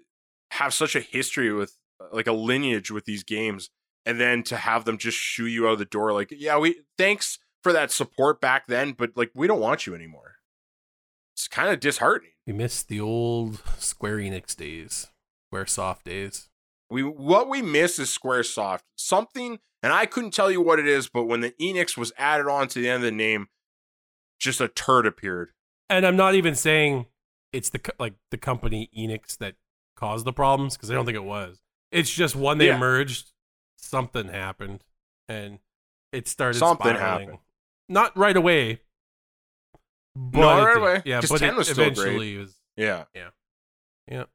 [0.52, 3.70] have such a history with uh, like a lineage with these games
[4.06, 6.82] and then to have them just shoo you out of the door like yeah we
[6.96, 10.36] thanks for that support back then but like we don't want you anymore
[11.34, 15.08] it's kind of disheartening We miss the old Square Enix days,
[15.50, 16.50] Square Soft days.
[16.90, 18.82] We what we miss is SquareSoft.
[18.96, 22.48] Something, and I couldn't tell you what it is, but when the Enix was added
[22.48, 23.48] on to the end of the name,
[24.44, 25.52] just a turd appeared.
[25.90, 27.06] And I'm not even saying
[27.52, 29.56] it's the like the company Enix that
[29.96, 31.60] caused the problems because I don't think it was.
[31.92, 32.78] It's just when they Yeah.
[32.78, 33.32] merged,
[33.78, 34.84] something happened,
[35.30, 35.60] and
[36.12, 37.28] it started Something spiraling.
[37.28, 37.40] happened.
[37.90, 38.82] Not right away.
[40.16, 42.38] But Not right away, Yeah, but 10 it was still great.
[42.38, 42.56] was.
[42.76, 43.06] Yeah.
[43.16, 43.30] Yeah.
[44.08, 44.26] Yeah.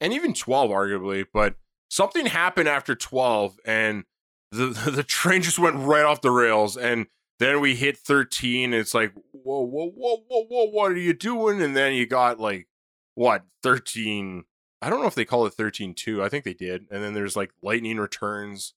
[0.00, 1.56] And even 12 arguably, but
[1.90, 4.04] something happened after 12 and
[4.50, 7.06] the the train just went right off the rails and
[7.38, 11.62] then we hit 13 it's like whoa whoa whoa whoa whoa what are you doing?
[11.62, 12.68] And then you got like
[13.14, 14.44] what 13
[14.82, 17.14] I don't know if they call it 13 2 I think they did and then
[17.14, 18.74] there's like lightning returns.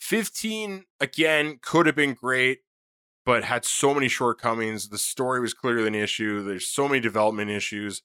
[0.00, 2.60] 15 again could have been great
[3.26, 7.50] but had so many shortcomings the story was clearly an issue there's so many development
[7.50, 8.02] issues.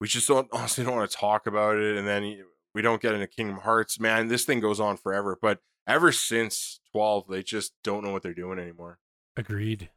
[0.00, 3.14] We just don't honestly don't want to talk about it and then we don't get
[3.14, 7.72] into kingdom hearts man this thing goes on forever but ever since 12 they just
[7.84, 8.98] don't know what they're doing anymore.
[9.36, 9.90] Agreed.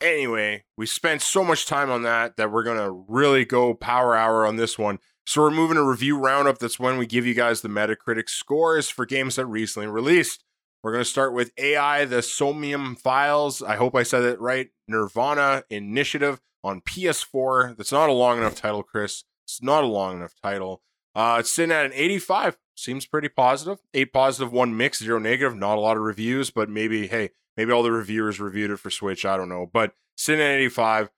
[0.00, 4.46] anyway we spent so much time on that that we're gonna really go power hour
[4.46, 4.98] on this one.
[5.26, 6.58] So we're moving to review roundup.
[6.58, 10.44] That's when we give you guys the metacritic scores for games that recently released.
[10.82, 13.62] We're going to start with ai the Somnium files.
[13.62, 14.68] I hope i said it right.
[14.86, 19.24] Nirvana initiative on ps4 that's not a long enough title chris.
[19.44, 20.82] It's not a long enough title.
[21.14, 23.78] Uh, it's sitting at an 85 seems pretty positive.
[23.94, 27.70] eight positive one mixed zero negative not a lot of reviews but maybe hey maybe
[27.72, 31.10] all the reviewers reviewed it for switch i don't know but sitting at 85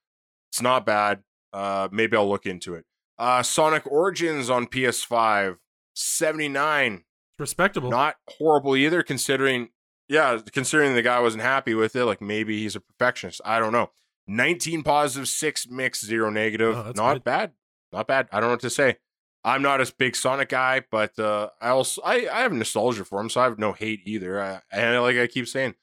[0.51, 1.23] it's not bad
[1.53, 2.85] uh, maybe i'll look into it
[3.19, 5.57] uh, sonic origins on ps5
[5.95, 7.05] 79
[7.39, 7.91] respectable.
[7.91, 9.69] not horrible either considering
[10.09, 13.73] yeah considering the guy wasn't happy with it like maybe he's a perfectionist i don't
[13.73, 13.91] know
[14.27, 17.25] 19 positive 6 mixed 0 negative Oh, not good.
[17.25, 17.53] bad
[17.93, 18.97] not bad i don't know what to say
[19.47, 23.19] i'm not a big sonic guy but uh i also i, I have nostalgia for
[23.19, 25.75] him so i have no hate either I, and like i keep saying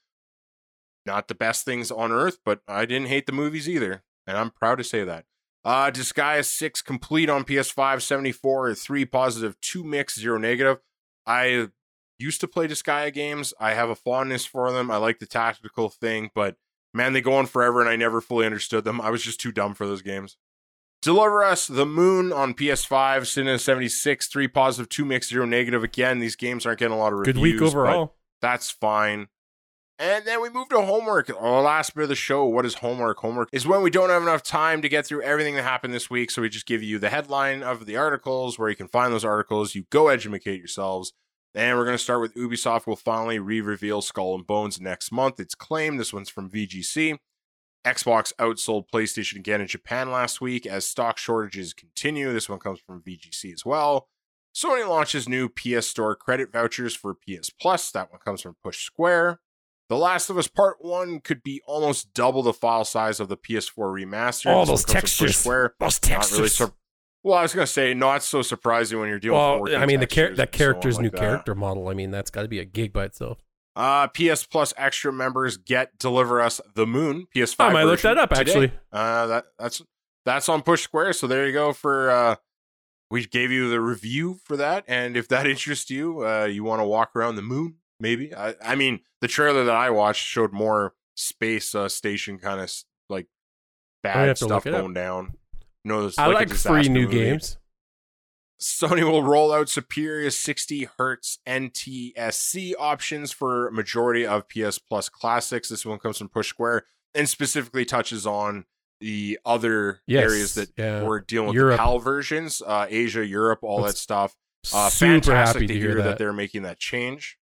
[1.04, 4.50] not the best things on earth but i didn't hate the movies either and i'm
[4.50, 5.24] proud to say that
[5.64, 10.78] uh Disgaea 6 complete on ps5 74 3 positive 2 mixed 0 negative
[11.26, 11.68] I
[12.18, 13.54] used to play Disgaea games.
[13.58, 14.90] I have a fondness for them.
[14.90, 16.56] I like the tactical thing, but
[16.92, 19.00] man, they go on forever and I never fully understood them.
[19.00, 20.36] I was just too dumb for those games.
[21.04, 25.84] Deliver Us The Moon on PS5, sitting at 76, 3 positive, 2 mixed, 0 negative.
[25.84, 27.34] Again, these games aren't getting a lot of reviews.
[27.34, 28.14] Good week overall.
[28.40, 29.28] That's fine.
[29.98, 31.30] And then we move to homework.
[31.38, 32.46] Our last bit of the show.
[32.46, 33.18] What is homework?
[33.18, 36.08] Homework is when we don't have enough time to get through everything that happened this
[36.08, 36.30] week.
[36.30, 39.26] So we just give you the headline of the articles, where you can find those
[39.26, 39.74] articles.
[39.74, 41.12] You go educate yourselves.
[41.54, 45.38] And we're going to start with Ubisoft will finally re-reveal Skull and Bones next month.
[45.38, 46.00] It's claimed.
[46.00, 47.18] This one's from VGC.
[47.84, 52.32] Xbox outsold PlayStation again in Japan last week as stock shortages continue.
[52.32, 54.08] This one comes from VGC as well.
[54.54, 57.90] Sony launches new PS Store credit vouchers for PS Plus.
[57.90, 59.40] That one comes from Push Square.
[59.90, 63.36] The Last of Us Part 1 could be almost double the file size of the
[63.36, 64.46] PS4 remaster.
[64.46, 65.36] All those comes from Push textures.
[65.36, 65.74] Square.
[65.78, 66.54] Those Not really textures.
[66.54, 66.72] sur-
[67.22, 69.78] well, I was going to say, not so surprising when you're dealing well, with 4K
[69.78, 71.18] I mean, the char- that character's like new that.
[71.20, 71.88] character model.
[71.88, 73.43] I mean, that's got to be a gig by itself.
[73.76, 77.56] Uh, PS Plus extra members get deliver us the moon PS5.
[77.58, 78.40] I might look that up today.
[78.40, 78.72] actually.
[78.92, 79.82] Uh, that that's
[80.24, 81.14] that's on Push Square.
[81.14, 81.72] So there you go.
[81.72, 82.36] For uh,
[83.10, 86.80] we gave you the review for that, and if that interests you, uh, you want
[86.80, 88.34] to walk around the moon, maybe.
[88.34, 92.72] I, I mean, the trailer that I watched showed more space uh, station kind of
[93.08, 93.26] like
[94.02, 94.82] bad stuff it up.
[94.82, 95.34] going down.
[95.84, 97.18] No, it's I a like free new movie.
[97.18, 97.58] games.
[98.60, 105.68] Sony will roll out superior 60 hertz NTSC options for majority of PS Plus classics.
[105.68, 108.64] This one comes from Push Square and specifically touches on
[109.00, 111.02] the other Yes, areas that yeah.
[111.02, 111.76] we're dealing with Europe.
[111.76, 114.36] the PAL versions, uh, Asia, Europe, all That's that stuff.
[114.72, 116.16] Uh, Super fantastic happy to hear that.
[116.18, 117.36] they're making that change.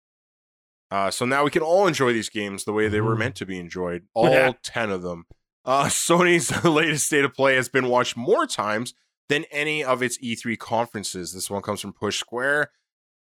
[0.91, 3.19] Uh, so now we can all enjoy these games the way they were Mhm.
[3.19, 4.07] meant to be enjoyed.
[4.13, 4.53] All Yeah.
[4.63, 5.25] 10 of them.
[5.65, 8.93] Uh, Sony's latest state of play has been watched more times
[9.29, 11.33] than any of its E3 conferences.
[11.33, 12.71] This one comes from Push Square.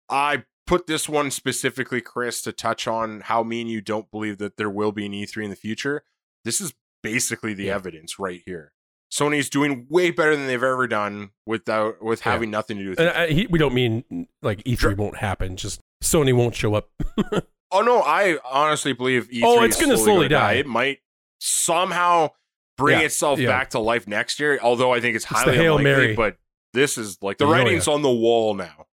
[0.09, 4.37] I put this one specifically, Chris, to touch on how me and you don't believe
[4.39, 6.03] that there will be an E3 in the future.
[6.45, 6.73] This is
[7.03, 7.75] basically the Yeah.
[7.75, 8.73] evidence right here.
[9.13, 12.31] Sony's doing way better than they've ever done without with Yeah.
[12.33, 13.15] having nothing to do with it.
[13.15, 14.95] I, he, we don't mean like E3 Sure.
[14.95, 15.55] won't happen.
[15.55, 16.89] Just Sony won't show up.
[17.69, 20.53] Oh no, I honestly believe E3 Oh, it's is gonna slowly gonna die.
[20.53, 20.99] It might
[21.41, 22.29] somehow
[22.77, 23.47] bring Yeah, itself yeah.
[23.49, 24.59] back to life next year.
[24.61, 25.83] Although I think it's highly Hail unlikely.
[26.03, 26.15] Mary.
[26.15, 26.37] But
[26.73, 27.57] this is like the Oh, yeah.
[27.63, 28.85] writing's on the wall now.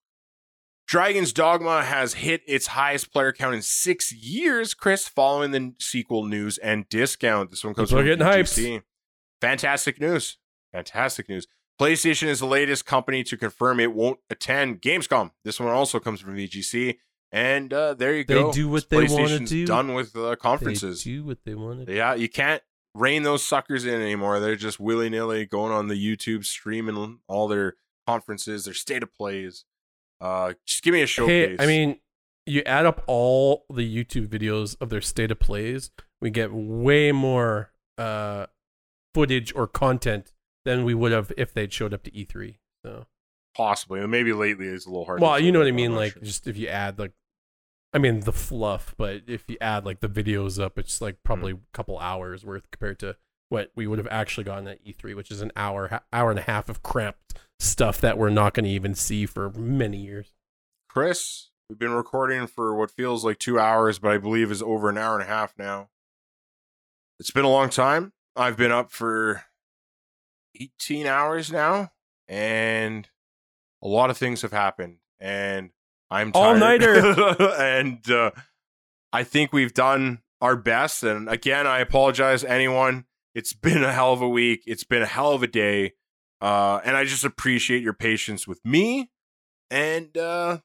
[0.86, 6.24] Dragon's Dogma has hit its highest player count in six years, Chris, following the sequel
[6.24, 7.50] news and discount.
[7.50, 8.54] This one comes People from getting hyped.
[8.54, 8.82] VGC.
[9.40, 10.36] fantastic news.
[10.72, 11.46] Fantastic news.
[11.80, 15.30] PlayStation is the latest company to confirm it won't attend Gamescom.
[15.42, 16.96] This one also comes from VGC.
[17.32, 18.46] And uh, there you They go.
[18.52, 19.66] They do what they wanna do.
[19.66, 21.02] Done with uh, conferences.
[21.02, 22.62] They do what they want to Yeah, you can't
[22.94, 24.40] rein those suckers in anymore.
[24.40, 27.74] They're just willy nilly going on the YouTube, streaming all their
[28.06, 29.64] conferences, their state of plays.
[30.20, 31.56] Uh, just give me a showcase.
[31.58, 31.98] Hey, I mean,
[32.46, 35.90] you add up all the YouTube videos of their state of plays,
[36.20, 38.46] we get way more uh,
[39.14, 40.32] footage or content
[40.64, 42.56] than we would have if they'd showed up to E3.
[42.84, 43.06] So,
[43.56, 44.06] possibly.
[44.06, 45.20] Maybe lately it's a little hard.
[45.20, 45.94] well, you know what I mean.
[45.94, 46.22] Like, sure.
[46.22, 47.12] just if you add like,
[47.94, 51.52] I mean, the fluff, but if you add like the videos up, it's like probably
[51.52, 51.58] Hmm.
[51.58, 53.16] a couple hours worth compared to
[53.50, 56.42] what we would have actually gotten at E3, which is an hour, hour and a
[56.42, 60.32] half of cramped stuff that we're not going to even see for many years.
[60.88, 64.88] Chris, we've been recording for what feels like two hours, but I believe is over
[64.88, 65.90] an hour and a half now.
[67.20, 68.12] It's been a long time.
[68.34, 69.44] I've been up for
[70.60, 71.92] 18 hours now,
[72.26, 73.08] and
[73.82, 74.98] a lot of things have happened.
[75.20, 75.70] And
[76.14, 76.62] I'm tired.
[76.62, 77.52] All-nighter.
[77.60, 78.30] and uh,
[79.12, 81.02] I think we've done our best.
[81.02, 83.06] And again, I apologize anyone.
[83.34, 84.62] It's been a hell of a week.
[84.66, 85.94] It's been a hell of a day.
[86.40, 89.10] Uh, and I just appreciate your patience with me.
[89.70, 90.58] And uh,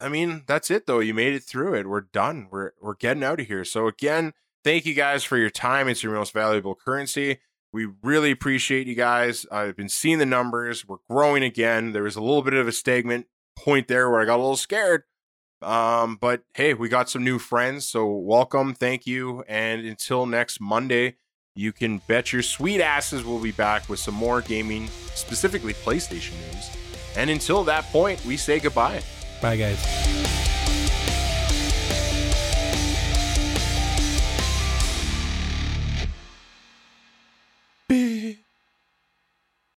[0.00, 1.00] I mean, that's it though.
[1.00, 1.88] You made it through it.
[1.88, 2.48] We're done.
[2.50, 3.64] We're we're getting out of here.
[3.64, 5.88] So again, thank you guys for your time.
[5.88, 7.38] It's your most valuable currency.
[7.72, 9.46] We really appreciate you guys.
[9.50, 10.86] I've been seeing the numbers.
[10.86, 11.92] We're growing again.
[11.92, 13.26] There was a little bit of a stagnant
[13.64, 15.04] point there where I got a little scared.
[15.62, 17.86] Um, but hey, we got some new friends.
[17.86, 19.44] So welcome, thank you.
[19.46, 21.16] And until next Monday,
[21.54, 26.32] you can bet your sweet asses we'll be back with some more gaming, specifically PlayStation
[26.52, 26.70] news.
[27.16, 29.02] And until that point, we say goodbye.
[29.42, 30.39] Bye, guys.